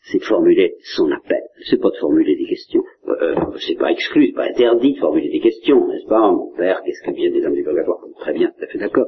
[0.00, 1.42] c'est de formuler son appel.
[1.68, 2.82] C'est pas de formuler des questions.
[3.08, 3.34] Euh,
[3.66, 6.30] c'est pas exclu, c'est pas interdit de formuler des questions, n'est-ce pas?
[6.30, 8.00] Mon père, qu'est-ce que vient des âmes du purgatoire?
[8.18, 9.06] Très bien, tout à fait d'accord.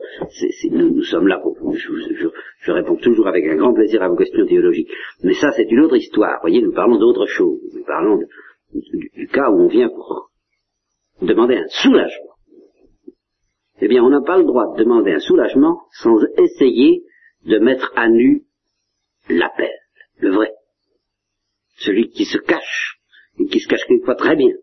[0.71, 1.57] nous, nous, sommes là pour...
[1.73, 2.29] Je, je,
[2.61, 4.91] je, réponds toujours avec un grand plaisir à vos questions théologiques.
[5.25, 6.35] Mais ça, c'est une autre histoire.
[6.37, 7.61] Vous voyez, nous parlons d'autre chose.
[7.75, 8.21] Nous parlons
[8.73, 10.31] du, cas où on vient pour
[11.21, 12.35] demander un soulagement.
[13.81, 17.03] Eh bien, on n'a pas le droit de demander un soulagement sans essayer
[17.47, 18.45] de mettre à nu
[19.29, 19.73] l'appel,
[20.21, 20.53] le vrai
[21.79, 22.98] celui qui se cache,
[23.39, 24.55] et qui se cache quelquefois très bien,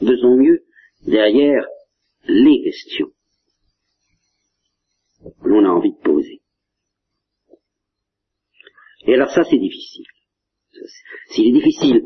[0.00, 0.64] de son mieux
[1.06, 1.66] derrière
[2.26, 3.10] les questions
[5.42, 6.40] que l'on a envie de poser.
[9.06, 10.04] Et alors ça, c'est difficile.
[11.30, 12.04] S'il est difficile,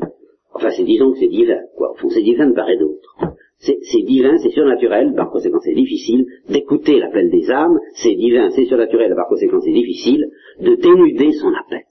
[0.53, 1.91] enfin, c'est disons que c'est divin, quoi.
[1.91, 3.17] Au fond, c'est divin de part et d'autre.
[3.59, 8.65] C'est divin, c'est surnaturel, par conséquent c'est difficile d'écouter l'appel des âmes, c'est divin, c'est
[8.65, 11.83] surnaturel, par conséquent c'est difficile de dénuder son appel,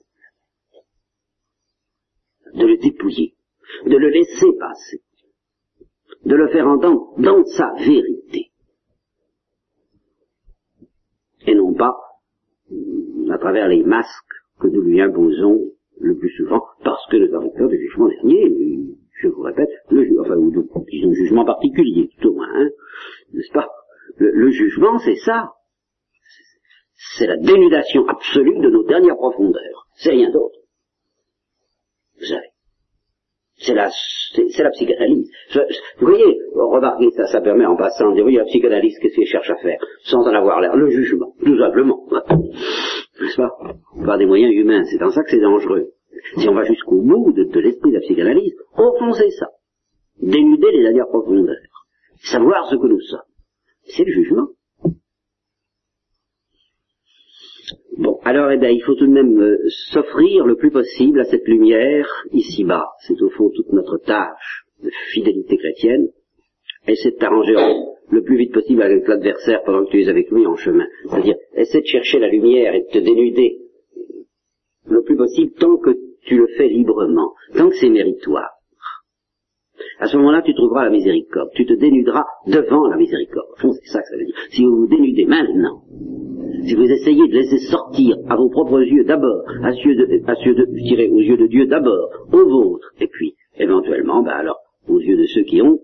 [2.53, 3.33] de le dépouiller,
[3.85, 5.01] de le laisser passer,
[6.25, 8.51] de le faire entendre dans sa vérité,
[11.45, 11.95] et non pas
[13.31, 14.25] à travers les masques
[14.59, 18.77] que nous lui imposons le plus souvent, parce que nous avons peur du jugement dernier,
[19.21, 20.51] je vous répète, le, enfin, ou
[20.89, 22.69] disons jugement particulier, tout au moins, hein,
[23.33, 23.69] n'est-ce pas?
[24.17, 25.53] Le, le, jugement, c'est ça.
[26.95, 29.87] C'est la dénudation absolue de nos dernières profondeurs.
[29.95, 30.57] C'est rien d'autre.
[32.19, 32.47] Vous savez.
[33.59, 35.31] C'est la, c'est la psychanalyse.
[35.99, 39.25] Vous voyez, remarquez ça, ça permet en passant de dire, oui, la psychanalyse, qu'est-ce qu'elle
[39.25, 40.75] cherche à faire Sans en avoir l'air?
[40.75, 42.05] Le jugement, tout simplement.
[43.19, 43.49] N'est-ce pas?
[44.05, 44.83] Par des moyens humains.
[44.85, 45.89] C'est en ça que c'est dangereux.
[46.37, 48.55] Si on va jusqu'au bout de, l'esprit de la psychanalyse,
[49.13, 49.47] c'est ça.
[50.21, 51.55] Dénuder les dernières profondeurs.
[52.21, 53.21] Savoir ce que nous sommes.
[53.85, 54.47] C'est le jugement.
[57.97, 59.57] Bon, alors eh bien, il faut tout de même euh,
[59.91, 62.85] s'offrir le plus possible à cette lumière ici-bas.
[62.99, 66.09] C'est au fond toute notre tâche de fidélité chrétienne.
[66.87, 67.55] Essaie de t'arranger
[68.11, 70.85] le plus vite possible avec l'adversaire pendant que tu es avec lui en chemin.
[71.09, 73.57] C'est-à-dire, essaie de chercher la lumière et de te dénuder
[74.85, 75.89] le plus possible tant que
[76.21, 78.56] tu le fais librement, tant que c'est méritoire.
[79.99, 81.49] À ce moment-là, tu trouveras la miséricorde.
[81.53, 83.47] Tu te dénuderas devant la miséricorde.
[83.57, 84.35] c'est ça que ça veut dire.
[84.49, 85.81] Si vous vous dénudez maintenant,
[86.63, 91.21] si vous essayez de laisser sortir à vos propres yeux d'abord, à, ceux de, aux
[91.21, 95.43] yeux de Dieu d'abord, aux vôtres, et puis, éventuellement, ben alors, aux yeux de ceux
[95.43, 95.79] qui ont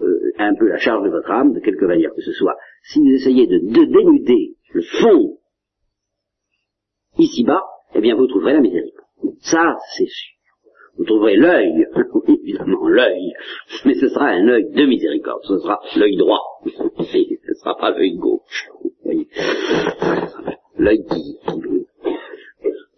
[0.00, 2.56] euh, un peu la charge de votre âme, de quelque manière que ce soit.
[2.84, 5.38] Si vous essayez de, de dénuder le fond
[7.18, 7.62] ici-bas,
[7.94, 9.06] eh bien, vous trouverez la miséricorde.
[9.40, 10.32] Ça, c'est sûr.
[10.98, 13.32] Vous trouverez l'œil, oui, évidemment, l'œil,
[13.84, 17.90] mais ce sera un œil de miséricorde, ce sera l'œil droit, ce ne sera pas
[17.90, 18.68] l'œil gauche,
[20.78, 21.38] l'œil qui,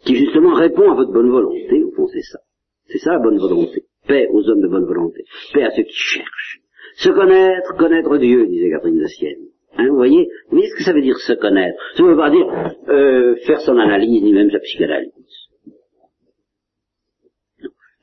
[0.04, 2.38] qui, justement répond à votre bonne volonté, au fond c'est ça.
[2.86, 3.84] C'est ça la bonne volonté.
[4.06, 6.60] Paix aux hommes de bonne volonté, paix à ceux qui cherchent.
[6.96, 9.46] Se connaître, connaître Dieu, disait Catherine de Sienne.
[9.76, 10.28] Hein, vous voyez?
[10.48, 11.76] Vous voyez ce que ça veut dire se connaître?
[11.96, 12.46] Ça ne veut pas dire
[12.88, 15.12] euh, faire son analyse, ni même sa psychanalyse.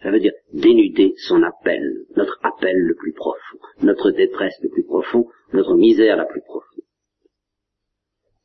[0.01, 4.83] Ça veut dire dénuder son appel, notre appel le plus profond, notre détresse le plus
[4.83, 6.83] profond, notre misère la plus profonde,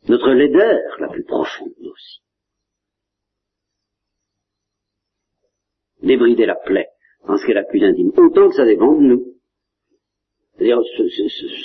[0.08, 2.20] notre laideur la plus profonde aussi.
[6.02, 6.88] Débrider la plaie
[7.22, 9.36] en ce qu'elle a plus intime, autant que ça dépend de nous.
[10.56, 10.78] C'est-à-dire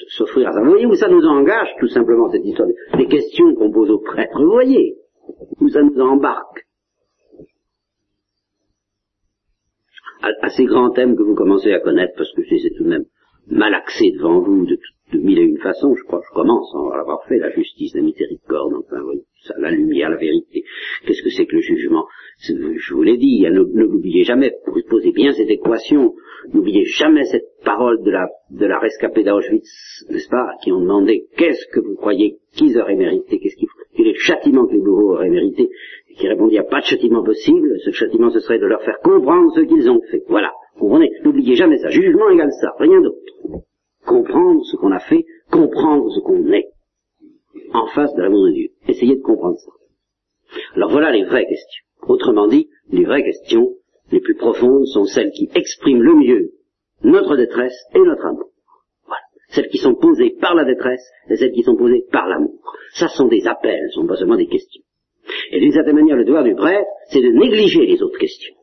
[0.10, 0.62] s'offrir à ça.
[0.62, 3.99] Vous voyez où ça nous engage tout simplement cette histoire des questions qu'on pose aux
[3.99, 4.97] prêtres, vous voyez
[5.60, 6.65] où ça nous embarque.
[10.22, 13.06] À, ces grands thèmes que vous commencez à connaître, parce que ai tout de même
[13.48, 14.78] malaxés devant vous de,
[15.14, 18.02] de mille et une façons, je crois, je commence à avoir fait, la justice, la
[18.02, 20.64] miséricorde, enfin, oui, ça, la lumière, la vérité.
[21.06, 22.06] Qu'est-ce que c'est que le jugement?
[22.40, 24.54] Je vous l'ai dit, ne, l'oubliez jamais,
[24.90, 26.14] posez bien cette équation,
[26.54, 31.26] n'oubliez jamais cette parole de la, de la rescapée d'Auschwitz, n'est-ce pas, qui ont demandé
[31.38, 34.80] qu'est-ce que vous croyez qu'ils auraient mérité, qu'est-ce qu'il quel est le châtiment que les
[34.80, 35.70] bourreaux auraient mérité,
[36.22, 38.82] qui répondit, il n'y a pas de châtiment possible, ce châtiment ce serait de leur
[38.84, 40.24] faire comprendre ce qu'ils ont fait.
[40.30, 40.52] Voilà.
[40.80, 41.90] Comprenez N'oubliez jamais ça.
[41.90, 43.18] Jugement égale ça, rien d'autre.
[44.06, 46.70] Comprendre ce qu'on a fait, comprendre ce qu'on est.
[47.74, 48.70] En face de l'amour de Dieu.
[48.88, 49.72] Essayez de comprendre ça.
[50.76, 51.86] Alors voilà les vraies questions.
[52.08, 53.74] Autrement dit, les vraies questions
[54.12, 56.52] les plus profondes sont celles qui expriment le mieux
[57.04, 58.52] notre détresse et notre amour.
[59.06, 59.24] Voilà.
[59.50, 62.60] Celles qui sont posées par la détresse et celles qui sont posées par l'amour.
[62.94, 64.84] Ça sont des appels, ce ne sont pas seulement des questions.
[65.52, 68.56] Et d'une certaine manière, le devoir du prêtre, c'est de négliger les autres questions.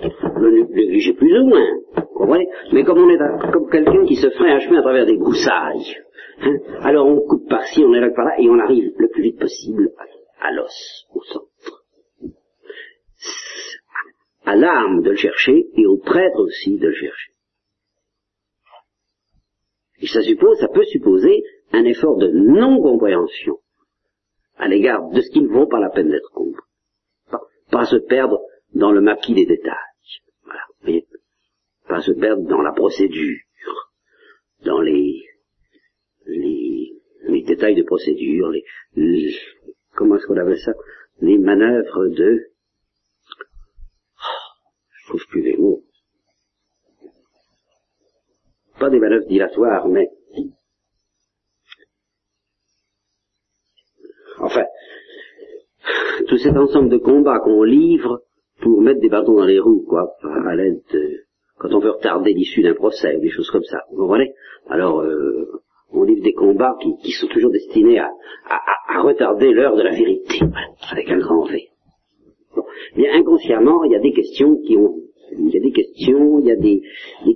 [0.00, 1.66] Le négliger plus ou moins,
[1.96, 2.48] vous comprenez?
[2.72, 3.18] Mais comme on est
[3.52, 5.96] comme quelqu'un qui se ferait un chemin à travers des broussailles,
[6.40, 9.22] hein, alors on coupe par-ci, on est là par là, et on arrive le plus
[9.22, 9.90] vite possible
[10.40, 11.84] à l'os, au centre.
[14.44, 17.32] À l'âme de le chercher, et au prêtre aussi de le chercher.
[20.00, 23.56] Et ça suppose, ça peut supposer un effort de non-compréhension
[24.64, 26.62] à l'égard de ce qui ne vaut pas la peine d'être compris.
[27.70, 28.40] Pas, se perdre
[28.74, 29.74] dans le maquis des détails.
[30.44, 31.06] Voilà, voyez?
[31.88, 33.40] Pas se perdre dans la procédure,
[34.64, 35.22] dans les,
[36.26, 36.92] les,
[37.28, 38.64] les détails de procédure, les,
[38.96, 39.34] les
[39.94, 40.72] comment est-ce qu'on appelle ça?
[41.20, 42.50] Les manœuvres de...
[44.16, 44.26] Oh,
[44.92, 45.84] je trouve plus les mots.
[48.78, 50.10] pas des manœuvres dilatoires, mais
[54.38, 54.64] enfin,
[56.28, 58.20] tout cet ensemble de combats qu'on livre
[58.60, 60.12] pour mettre des bâtons dans les roues, quoi,
[60.46, 61.24] à l'aide de,
[61.58, 64.34] quand on veut retarder l'issue d'un procès, des choses comme ça, vous comprenez?
[64.68, 68.10] Alors, euh, on livre des combats qui, sont toujours destinés à,
[69.00, 70.40] retarder l'heure de la vérité,
[70.90, 71.68] avec un grand V.
[72.54, 72.62] Bon.
[72.94, 74.96] Bien inconsciemment, il y a des questions qui ont
[75.36, 76.82] il y a des questions, il y a des,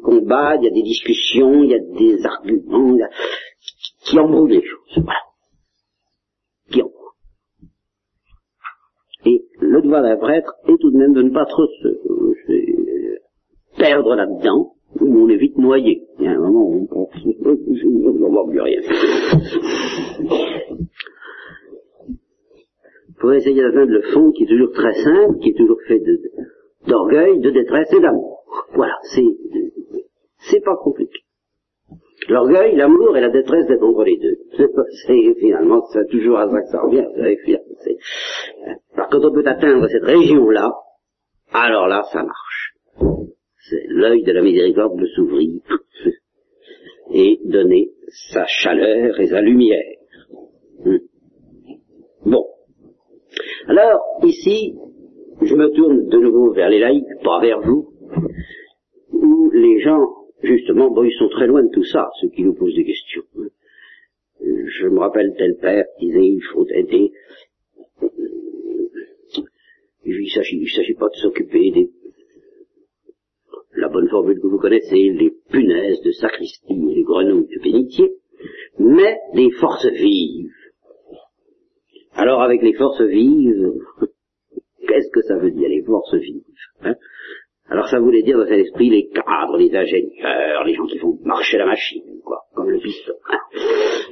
[0.01, 2.97] combats, il y a des discussions, il y a des arguments
[4.05, 5.03] qui embrouillent les choses.
[5.03, 5.19] Voilà.
[6.71, 6.99] Qui embrouillent.
[9.25, 11.89] Et le devoir d'un prêtre est tout de même de ne pas trop se,
[13.79, 16.03] perdre là-dedans, où on est vite noyé.
[16.19, 17.09] Il y a un moment où on
[17.51, 18.81] ne plus rien.
[23.21, 26.01] Pour essayer d'atteindre le fond qui est toujours très simple, qui est toujours fait
[26.87, 28.45] d'orgueil, de, détresse et d'amour.
[28.75, 31.19] Voilà, c'est pas compliqué.
[32.29, 34.39] L'orgueil, l'amour et la détresse d'être entre les deux.
[35.07, 37.07] C'est finalement, c'est toujours à ça que ça revient.
[38.95, 40.73] Alors quand on peut atteindre cette région-là,
[41.53, 42.75] alors là, ça marche
[43.89, 45.61] l'œil de la miséricorde de s'ouvrir
[47.13, 47.91] et donner
[48.33, 49.97] sa chaleur et sa lumière.
[50.85, 50.99] Hmm.
[52.25, 52.47] Bon.
[53.67, 54.75] Alors, ici,
[55.43, 57.93] je me tourne de nouveau vers les laïcs, pas vers vous,
[59.13, 60.07] où les gens,
[60.43, 63.23] justement, bon, ils sont très loin de tout ça, ceux qui nous posent des questions.
[64.41, 67.13] Je me rappelle tel père qui disait, il faut aider.
[70.09, 71.91] Il ne s'agit pas de s'occuper des
[73.79, 78.11] la bonne formule que vous connaissez, les punaises de sacristie et les grenouilles de bénitier,
[78.79, 80.51] mais des forces vives.
[82.15, 83.73] Alors avec les forces vives,
[84.89, 86.43] qu'est-ce que ça veut dire les forces vives
[86.81, 86.95] hein?
[87.69, 91.19] Alors ça voulait dire dans cet esprit les cadres, les ingénieurs, les gens qui font
[91.23, 93.41] marcher la machine, quoi, comme le piston, hein,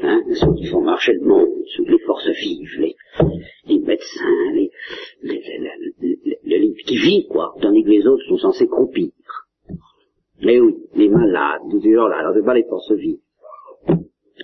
[0.03, 1.49] hein ceux qui font marcher le monde,
[1.87, 2.97] les forces vives, les,
[3.67, 4.71] les médecins, les,
[5.23, 5.43] les,
[6.45, 9.11] les, qui vivent, quoi, tandis que les autres sont censés croupir.
[10.43, 13.21] Mais oui, les malades, tout ce genre-là, alors c'est pas les forces vives.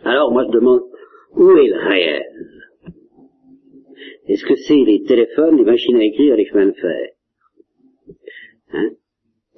[0.04, 0.82] Alors moi je demande,
[1.34, 2.24] où est le réel?
[4.26, 7.08] Est-ce que c'est les téléphones, les machines à écrire, les chemins de fer?
[8.72, 8.90] Hein?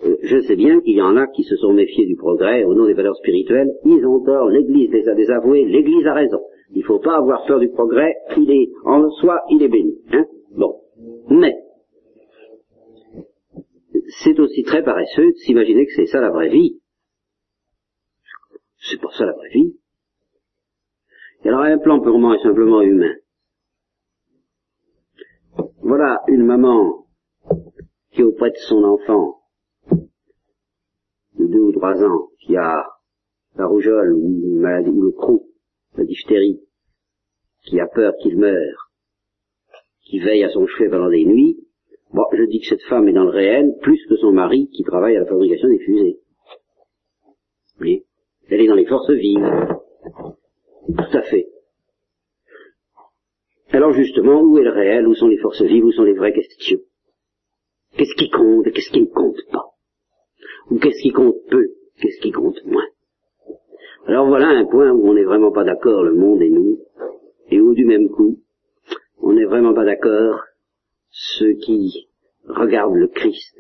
[0.05, 2.75] Euh, Je sais bien qu'il y en a qui se sont méfiés du progrès au
[2.75, 3.73] nom des valeurs spirituelles.
[3.85, 6.41] Ils ont tort, l'Église les a désavoués, l'Église a raison.
[6.71, 9.97] Il ne faut pas avoir peur du progrès, il est en soi, il est béni.
[10.13, 10.27] Hein
[10.57, 10.81] bon.
[11.31, 11.55] Mais,
[14.23, 16.81] c'est aussi très paresseux de s'imaginer que c'est ça la vraie vie.
[18.79, 19.77] C'est pas ça la vraie vie.
[21.45, 23.15] Et alors un plan purement et simplement humain.
[25.83, 27.07] Voilà une maman
[28.13, 29.44] qui est auprès de son enfant
[31.39, 32.87] de deux ou trois ans, qui a
[33.57, 35.49] la rougeole ou une maladie, ou le crou,
[35.97, 36.61] la diphtérie,
[37.65, 38.91] qui a peur qu'il meure,
[40.03, 41.65] qui veille à son chevet pendant des nuits,
[42.15, 44.85] Bon, je dis que cette femme est dans le réel plus que son mari qui
[44.85, 46.21] travaille à la fabrication des fusées.
[47.81, 48.05] Oui.
[48.49, 49.77] Elle est dans les forces vives.
[50.87, 51.49] Tout à fait.
[53.71, 55.09] Alors justement, où est le réel?
[55.09, 55.85] Où sont les forces vives?
[55.85, 56.79] Où sont les vraies questions?
[57.97, 58.69] Qu'est-ce qui compte?
[58.69, 59.74] Et qu'est-ce qui ne compte pas?
[60.71, 61.69] Ou qu'est-ce qui compte peu
[62.01, 62.87] Qu'est-ce qui compte moins?
[64.07, 66.79] Alors voilà un point où on n'est vraiment pas d'accord, le monde et nous,
[67.51, 68.39] et où du même coup,
[69.23, 70.43] on n'est vraiment pas d'accord
[71.11, 72.09] ceux qui
[72.47, 73.57] regardent le Christ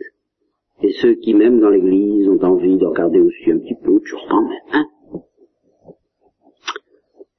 [0.82, 4.20] et ceux qui, même dans l'Église, ont envie de regarder aussi un petit peu chose
[4.28, 4.86] quand même, hein?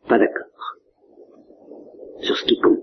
[0.07, 0.77] Pas d'accord.
[2.21, 2.79] Sur ce qui compte.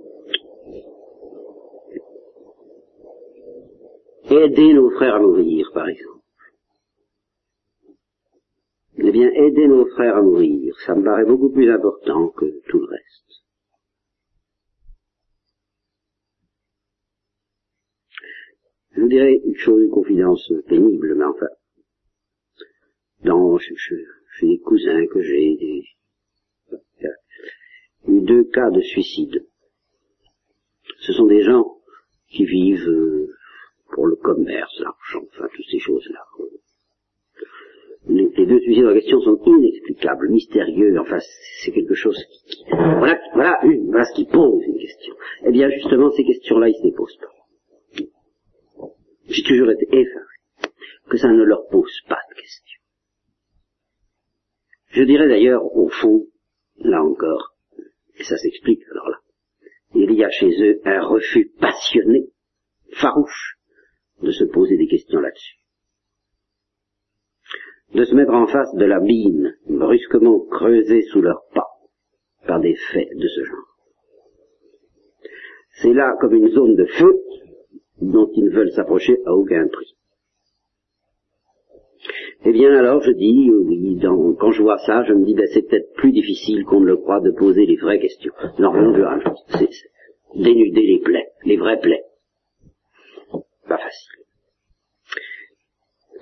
[4.31, 6.12] Aider nos frères à mourir, par exemple.
[9.05, 12.79] Eh bien, aider nos frères à mourir, ça me paraît beaucoup plus important que tout
[12.79, 13.43] le reste.
[18.93, 21.49] Je vous dirais une chose, une confidence pénible, mais enfin,
[23.25, 25.85] dans, je, je, des cousins que j'ai, des,
[28.07, 29.49] eu deux cas de suicide.
[31.01, 31.77] Ce sont des gens
[32.29, 33.35] qui vivent euh,
[33.93, 36.25] pour le commerce, l'argent, enfin toutes ces choses-là.
[38.09, 41.19] Les, deux suicides en question sont inexplicables, mystérieux, enfin
[41.63, 45.15] c'est quelque chose qui, voilà, voilà, voilà ce qui pose une question.
[45.47, 48.05] Eh bien justement ces questions-là, ils se les posent pas.
[49.29, 50.25] J'ai toujours été effaré
[51.09, 52.81] que ça ne leur pose pas de questions.
[54.91, 56.27] Je dirais d'ailleurs, au fond,
[56.79, 57.55] là encore,
[58.19, 59.19] et ça s'explique alors là,
[59.95, 62.27] il y a chez eux un refus passionné,
[62.93, 63.59] farouche,
[64.23, 65.62] de se poser des questions là-dessus.
[67.95, 71.69] De se mettre en face de l'abîme brusquement creusé sous leurs pas
[72.47, 73.77] par des faits de ce genre.
[75.81, 77.21] C'est là comme une zone de feu
[78.01, 79.97] dont ils ne veulent s'approcher à aucun prix.
[82.45, 84.01] Eh bien alors je dis, oui,
[84.39, 86.97] quand je vois ça, je me dis, ben, c'est peut-être plus difficile qu'on ne le
[86.97, 88.33] croit de poser les vraies questions.
[88.59, 89.69] Non, je rajoute, c'est
[90.35, 92.03] dénuder les plaies, les vraies plaies.
[93.69, 94.22] Pas facile.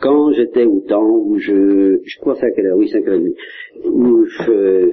[0.00, 3.20] Quand j'étais au temps où je, je crois à quelle heure, oui, 5 heures
[3.84, 4.90] où je,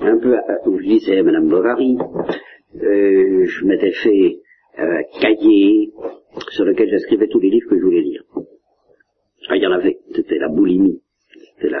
[0.00, 1.96] un peu, où je disais Madame Bovary,
[2.76, 4.38] euh, je m'étais fait
[4.78, 5.92] un cahier
[6.50, 8.22] sur lequel j'écrivais tous les livres que je voulais lire.
[9.48, 11.02] Ah, il y en avait, c'était la boulimie,
[11.56, 11.74] c'était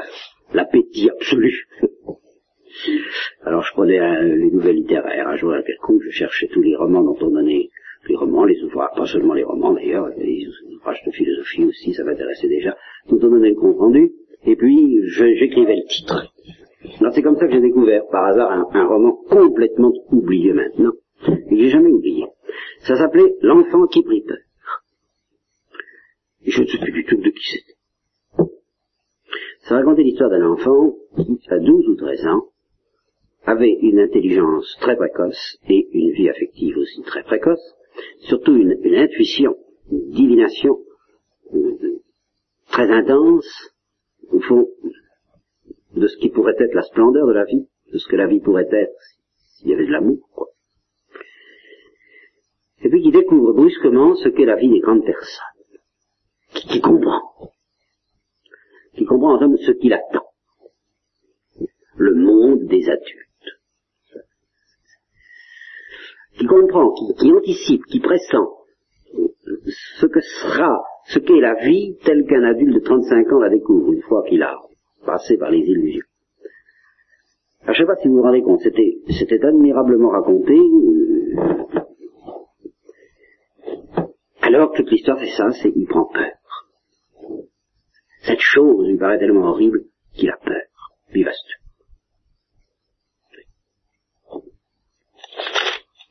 [0.52, 1.68] l'appétit absolu.
[3.42, 7.02] Alors je prenais les nouvelles littéraires, un jour à quelconque, je cherchais tous les romans
[7.02, 7.68] dont on donnait,
[8.08, 12.04] les romans, les ouvrages, pas seulement les romans d'ailleurs, les ouvrages de philosophie aussi, ça
[12.04, 12.76] m'intéressait déjà,
[13.08, 14.12] on donnait le compte rendu,
[14.44, 16.32] et puis j'écrivais le titre.
[17.00, 20.92] Alors c'est comme ça que j'ai découvert par hasard un, roman complètement oublié maintenant,
[21.26, 22.26] et que j'ai jamais oublié.
[22.80, 24.38] Ça s'appelait L'enfant qui prit peur.
[26.44, 27.72] Et je ne sais plus du tout de qui c'était.
[29.60, 32.46] Ça racontait l'histoire d'un enfant qui, à 12 ou 13 ans,
[33.44, 37.74] avait une intelligence très précoce et une vie affective aussi très précoce,
[38.20, 39.56] surtout une, intuition,
[39.90, 40.78] une divination
[41.54, 42.02] euh,
[42.68, 43.74] très intense,
[44.30, 44.68] au fond,
[45.94, 48.40] de ce qui pourrait être la splendeur de la vie, de ce que la vie
[48.40, 48.98] pourrait être
[49.36, 50.48] s'il y avait de l'amour, quoi.
[52.84, 55.44] Et puis qui découvre brusquement ce qu'est la vie des grandes personnes,
[56.52, 57.52] qui, comprend,
[58.94, 60.26] qui comprend en somme ce qu'il attend,
[61.96, 63.31] le monde des adultes,
[66.38, 68.36] qui comprend, qui, anticipe, qui pressent
[69.66, 73.92] ce que sera, ce qu'est la vie telle qu'un adulte de 35 ans la découvre
[73.92, 74.56] une fois qu'il a
[75.04, 76.06] passé par les illusions.
[77.62, 80.54] Alors, je ne sais pas si vous vous rendez compte, c'était, admirablement raconté.
[80.54, 81.36] Euh,
[84.40, 86.32] alors toute l'histoire c'est ça, c'est il prend peur.
[88.22, 90.62] Cette chose lui paraît tellement horrible qu'il a peur.
[91.12, 91.61] Vivaste.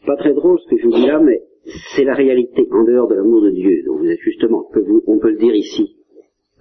[0.06, 1.42] Pas très drôle ce que je vous dis là, mais
[1.96, 5.04] c'est la réalité en dehors de l'amour de Dieu dont vous êtes justement, que vous,
[5.08, 5.96] on peut le dire ici.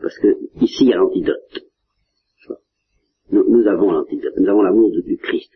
[0.00, 0.28] Parce que
[0.60, 1.64] ici il y a l'antidote.
[3.32, 5.52] Nous, avons l'antidote, nous avons l'amour du Christ.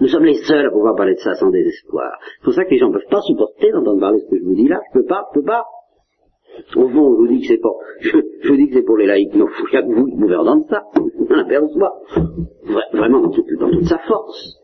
[0.00, 2.18] Nous sommes les seuls à pouvoir parler de ça sans désespoir.
[2.38, 4.38] C'est pour ça que les gens ne peuvent pas supporter d'entendre parler de ce que
[4.38, 4.80] je vous dis là.
[4.88, 5.64] Je peux pas, je peux pas.
[6.76, 9.06] Au fond, je vous dis que c'est pas, je, vous dis que c'est pour les
[9.06, 9.34] laïcs.
[9.34, 10.34] Non, il n'y a que vous qui pouvez
[10.68, 10.82] ça.
[11.30, 12.00] On l'aperçoit.
[12.92, 14.58] Vraiment dans toute sa force.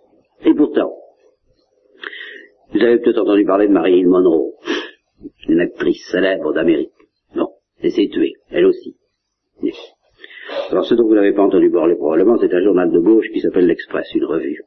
[0.45, 0.93] Et pourtant,
[2.73, 4.55] vous avez peut-être entendu parler de Marilyn Monroe,
[5.49, 6.93] une actrice célèbre d'Amérique.
[7.35, 7.49] Non,
[7.81, 8.97] elle s'est tuée, elle aussi.
[10.71, 13.41] Alors ce dont vous n'avez pas entendu parler probablement, c'est un journal de gauche qui
[13.41, 14.63] s'appelle l'Express, une revue.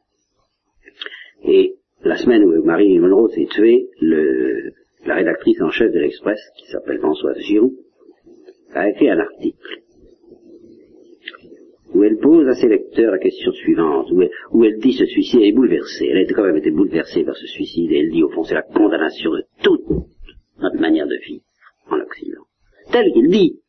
[1.44, 1.74] Et
[2.04, 6.98] la semaine où Marie Monroe s'est tuée, la rédactrice en chef de l'Express, qui s'appelle
[6.98, 7.74] Françoise Giroux,
[8.74, 9.81] a écrit un article
[11.94, 15.52] où elle pose à ses lecteurs la question suivante, où elle, dit ce suicide, est
[15.52, 18.44] bouleversée, elle a quand même été bouleversée par ce suicide, et elle dit au fond
[18.44, 19.84] c'est la condamnation de toute
[20.58, 21.44] notre manière de vivre
[21.90, 22.42] en Occident.
[22.90, 23.62] Tel qu'il dit,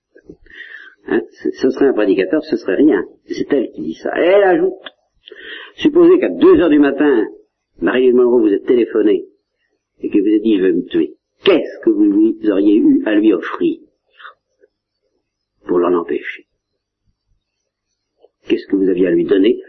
[1.05, 1.21] Hein,
[1.59, 3.03] ce serait un prédicateur, ce serait rien.
[3.25, 4.09] C'est elle qui dit ça.
[4.17, 4.73] Et elle ajoute,
[5.75, 7.27] supposez qu'à deux heures du matin,
[7.81, 9.25] Marilyn Monroe vous êtes téléphoné
[9.99, 11.15] et que vous êtes dit je vais me tuer.
[11.43, 13.79] Qu'est-ce que vous lui auriez eu à lui offrir
[15.67, 16.45] pour l'en empêcher?
[18.47, 19.61] Qu'est-ce que vous aviez à lui donner?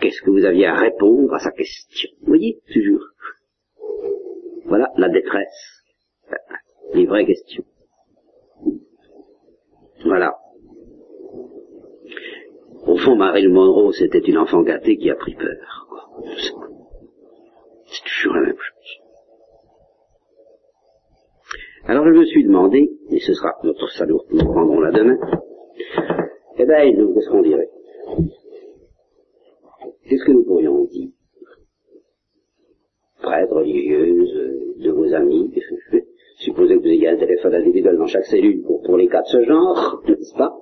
[0.00, 2.10] Qu'est-ce que vous aviez à répondre à sa question?
[2.20, 3.04] Vous voyez, toujours.
[4.64, 5.84] Voilà la détresse.
[6.94, 7.64] Les vraies questions.
[10.04, 10.34] Voilà.
[12.86, 15.86] Au fond, Marilyn Monroe, c'était une enfant gâtée qui a pris peur.
[17.86, 19.02] C'est toujours la même chose.
[21.84, 25.18] Alors je me suis demandé, et ce sera notre salaud, nous prendrons là demain,
[26.58, 27.68] eh bien, qu'est-ce qu'on dirait?
[30.08, 31.10] Qu'est-ce que nous pourrions dire?
[33.20, 34.32] Prêtre, religieuse,
[34.78, 35.52] de vos amis,
[36.38, 39.26] supposez que vous ayez un téléphone individuel dans chaque cellule pour, pour les cas de
[39.28, 40.52] ce genre, n'est-ce pas?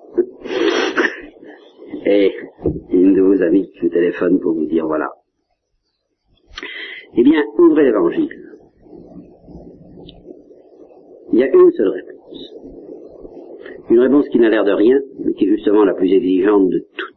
[2.06, 2.32] Et
[2.92, 5.10] une de vos amies qui vous téléphone pour vous dire voilà.
[7.16, 8.28] Eh bien, ouvrez l'évangile.
[11.32, 12.54] Il y a une seule réponse.
[13.90, 16.78] Une réponse qui n'a l'air de rien, mais qui est justement la plus exigeante de
[16.96, 17.09] toutes.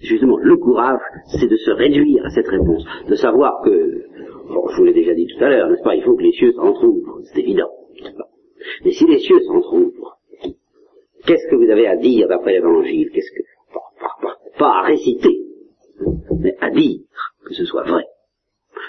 [0.00, 1.00] Justement, le courage,
[1.38, 4.04] c'est de se réduire à cette réponse, de savoir que,
[4.48, 6.32] bon, je vous l'ai déjà dit tout à l'heure, n'est-ce pas, il faut que les
[6.32, 7.70] cieux s'entr'ouvrent, c'est évident.
[8.84, 10.20] Mais si les cieux s'entr'ouvrent,
[11.26, 13.10] Qu'est-ce que vous avez à dire d'après l'évangile?
[13.12, 13.42] Qu'est-ce que
[14.58, 15.40] pas, à réciter,
[16.38, 17.00] mais à dire
[17.46, 18.04] que ce soit vrai.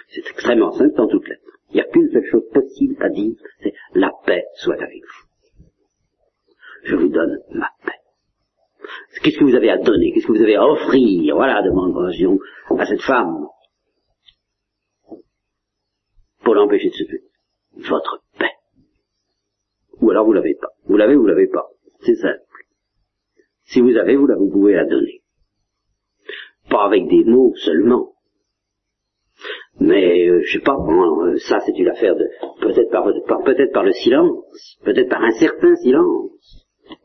[0.09, 1.59] C'est extrêmement simple dans toutes lettres.
[1.69, 5.65] Il n'y a qu'une seule chose possible à dire, c'est la paix soit avec vous.
[6.83, 8.00] Je vous donne ma paix.
[9.21, 10.11] Qu'est-ce que vous avez à donner?
[10.11, 11.35] Qu'est-ce que vous avez à offrir?
[11.35, 11.95] Voilà, demande
[12.79, 13.45] à cette femme.
[16.43, 17.23] Pour l'empêcher de se tuer.
[17.77, 18.51] Votre paix.
[20.01, 20.69] Ou alors vous l'avez pas.
[20.85, 21.67] Vous l'avez ou vous l'avez pas.
[22.01, 22.41] C'est simple.
[23.65, 25.21] Si vous avez, vous, la, pouvez la donner.
[26.69, 28.13] Pas avec des mots seulement.
[29.79, 32.25] Mais euh, je sais pas, euh, ça c'est une affaire de
[32.61, 33.05] peut-être par,
[33.43, 36.60] peut-être par le silence, peut-être par un certain silence,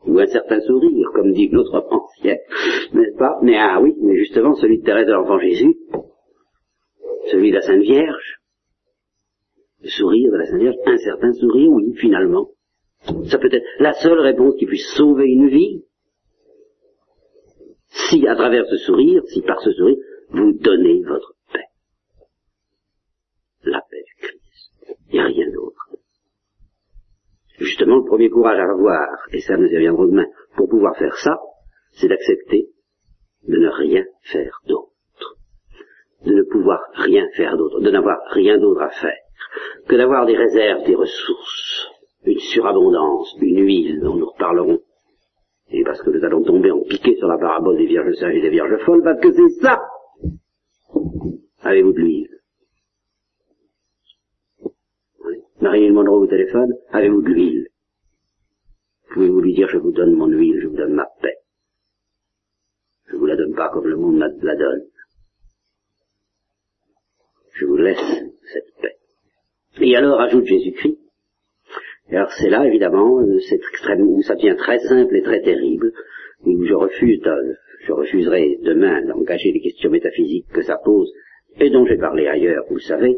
[0.07, 2.37] ou un certain sourire, comme dit notre ancien,
[2.93, 3.37] n'est-ce pas?
[3.41, 5.75] Mais ah oui, mais justement celui de Thérèse de l'Enfant Jésus,
[7.31, 8.37] celui de la Sainte Vierge,
[9.81, 12.49] le sourire de la Sainte Vierge, un certain sourire, oui, finalement.
[13.29, 15.83] Ça peut être la seule réponse qui puisse sauver une vie.
[18.09, 19.97] Si à travers ce sourire, si par ce sourire,
[20.29, 21.65] vous donnez votre paix.
[23.63, 25.19] La paix du Christ.
[25.19, 25.86] A rien d'autre.
[27.57, 31.15] Justement, le premier courage à avoir, et ça nous y reviendra demain, pour pouvoir faire
[31.17, 31.39] ça,
[31.93, 32.67] c'est d'accepter
[33.47, 35.37] de ne rien faire d'autre.
[36.25, 39.17] De ne pouvoir rien faire d'autre, de n'avoir rien d'autre à faire
[39.87, 41.87] que d'avoir des réserves, des ressources,
[42.25, 44.79] une surabondance, une huile dont nous reparlerons.
[45.69, 48.41] Et parce que nous allons tomber en piqué sur la parabole des vierges sages et
[48.41, 49.81] des vierges folles, parce que c'est ça
[51.61, 52.26] Avez-vous de l'huile?
[55.67, 57.67] Marie Monroe au téléphone, avez-vous de l'huile?
[59.11, 61.39] Pouvez-vous lui dire, je vous donne mon huile, je vous donne ma paix?
[63.09, 64.83] Je vous la donne pas comme le monde la donne.
[67.51, 68.95] Je vous laisse cette paix.
[69.81, 70.99] Et alors, ajoute Jésus-Christ,
[72.11, 75.91] alors c'est là, évidemment, euh, c'est extrême, où ça devient très simple et très terrible,
[76.45, 77.19] où je refuse,
[77.81, 81.11] je refuserai demain d'engager les questions métaphysiques que ça pose,
[81.59, 83.17] et dont j'ai parlé ailleurs, vous le savez.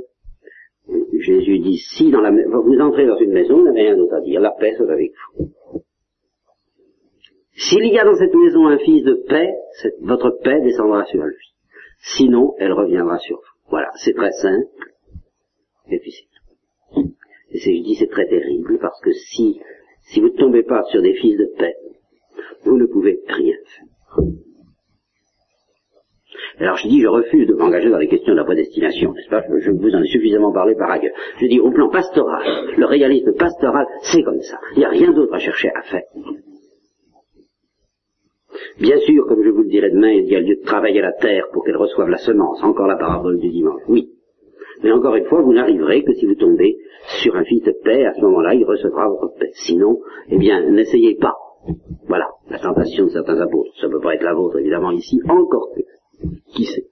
[1.14, 4.22] Jésus dit, si dans la, vous entrez dans une maison, vous n'avez rien d'autre à
[4.22, 5.52] dire, la paix soit avec vous.
[7.54, 9.50] S'il y a dans cette maison un fils de paix,
[10.02, 11.36] votre paix descendra sur lui.
[12.02, 13.70] Sinon, elle reviendra sur vous.
[13.70, 14.66] Voilà, c'est très simple,
[15.92, 16.14] et puis
[17.52, 19.60] et je dis c'est très terrible parce que si
[20.18, 21.76] vous ne tombez pas sur des fils de paix,
[22.64, 24.26] vous ne pouvez rien faire.
[26.60, 29.44] Alors je dis, je refuse de m'engager dans les questions de la prédestination, n'est-ce pas?
[29.60, 31.14] Je, vous en ai suffisamment parlé par ailleurs.
[31.40, 32.44] Je dis, au plan pastoral,
[32.78, 34.58] le réalisme pastoral, c'est comme ça.
[34.76, 36.04] Il n'y a rien d'autre à chercher à faire.
[38.80, 41.14] Bien sûr, comme je vous le dirai demain, il y a lieu de travailler la
[41.14, 42.64] terre pour qu'elle reçoive la semence.
[42.64, 43.82] Encore la parabole du dimanche.
[43.88, 44.10] Oui.
[44.84, 46.78] Mais encore une fois, vous n'arriverez que si vous tombez
[47.22, 49.52] sur un fils de paix, à ce moment-là, il recevra votre paix.
[49.54, 50.00] Sinon,
[50.30, 51.36] eh bien, n'essayez pas.
[52.08, 53.72] Voilà, la tentation de certains apôtres.
[53.80, 55.82] Ça ne peut pas être la vôtre, évidemment, ici, encore que.
[56.56, 56.88] Qui sait?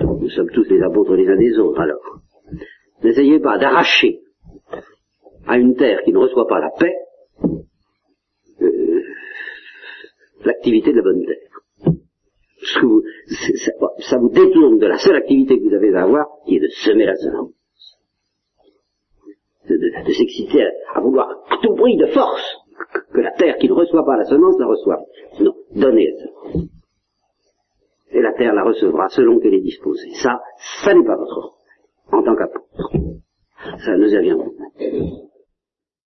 [0.00, 2.20] Nous sommes tous les apôtres les uns des autres, alors.
[3.02, 4.20] N'essayez pas d'arracher
[5.46, 6.94] à une terre qui ne reçoit pas la paix
[8.62, 9.02] euh,
[10.44, 11.46] l'activité de la bonne terre
[13.98, 16.68] ça, vous détourne de la seule activité que vous avez à avoir, qui est de
[16.68, 17.52] semer la semence.
[19.68, 20.64] De, s'exciter
[20.94, 21.28] à, vouloir
[21.62, 22.56] tout prix de force
[23.12, 25.00] que la terre qui ne reçoit pas la semence la reçoive.
[25.36, 26.60] Sinon, donnez la.
[28.10, 30.10] Et la terre la recevra selon qu'elle est disposée.
[30.22, 30.40] Ça,
[30.84, 32.92] ça n'est pas votre rôle en tant qu'apôtre.
[33.84, 34.46] Ça nous y reviendra.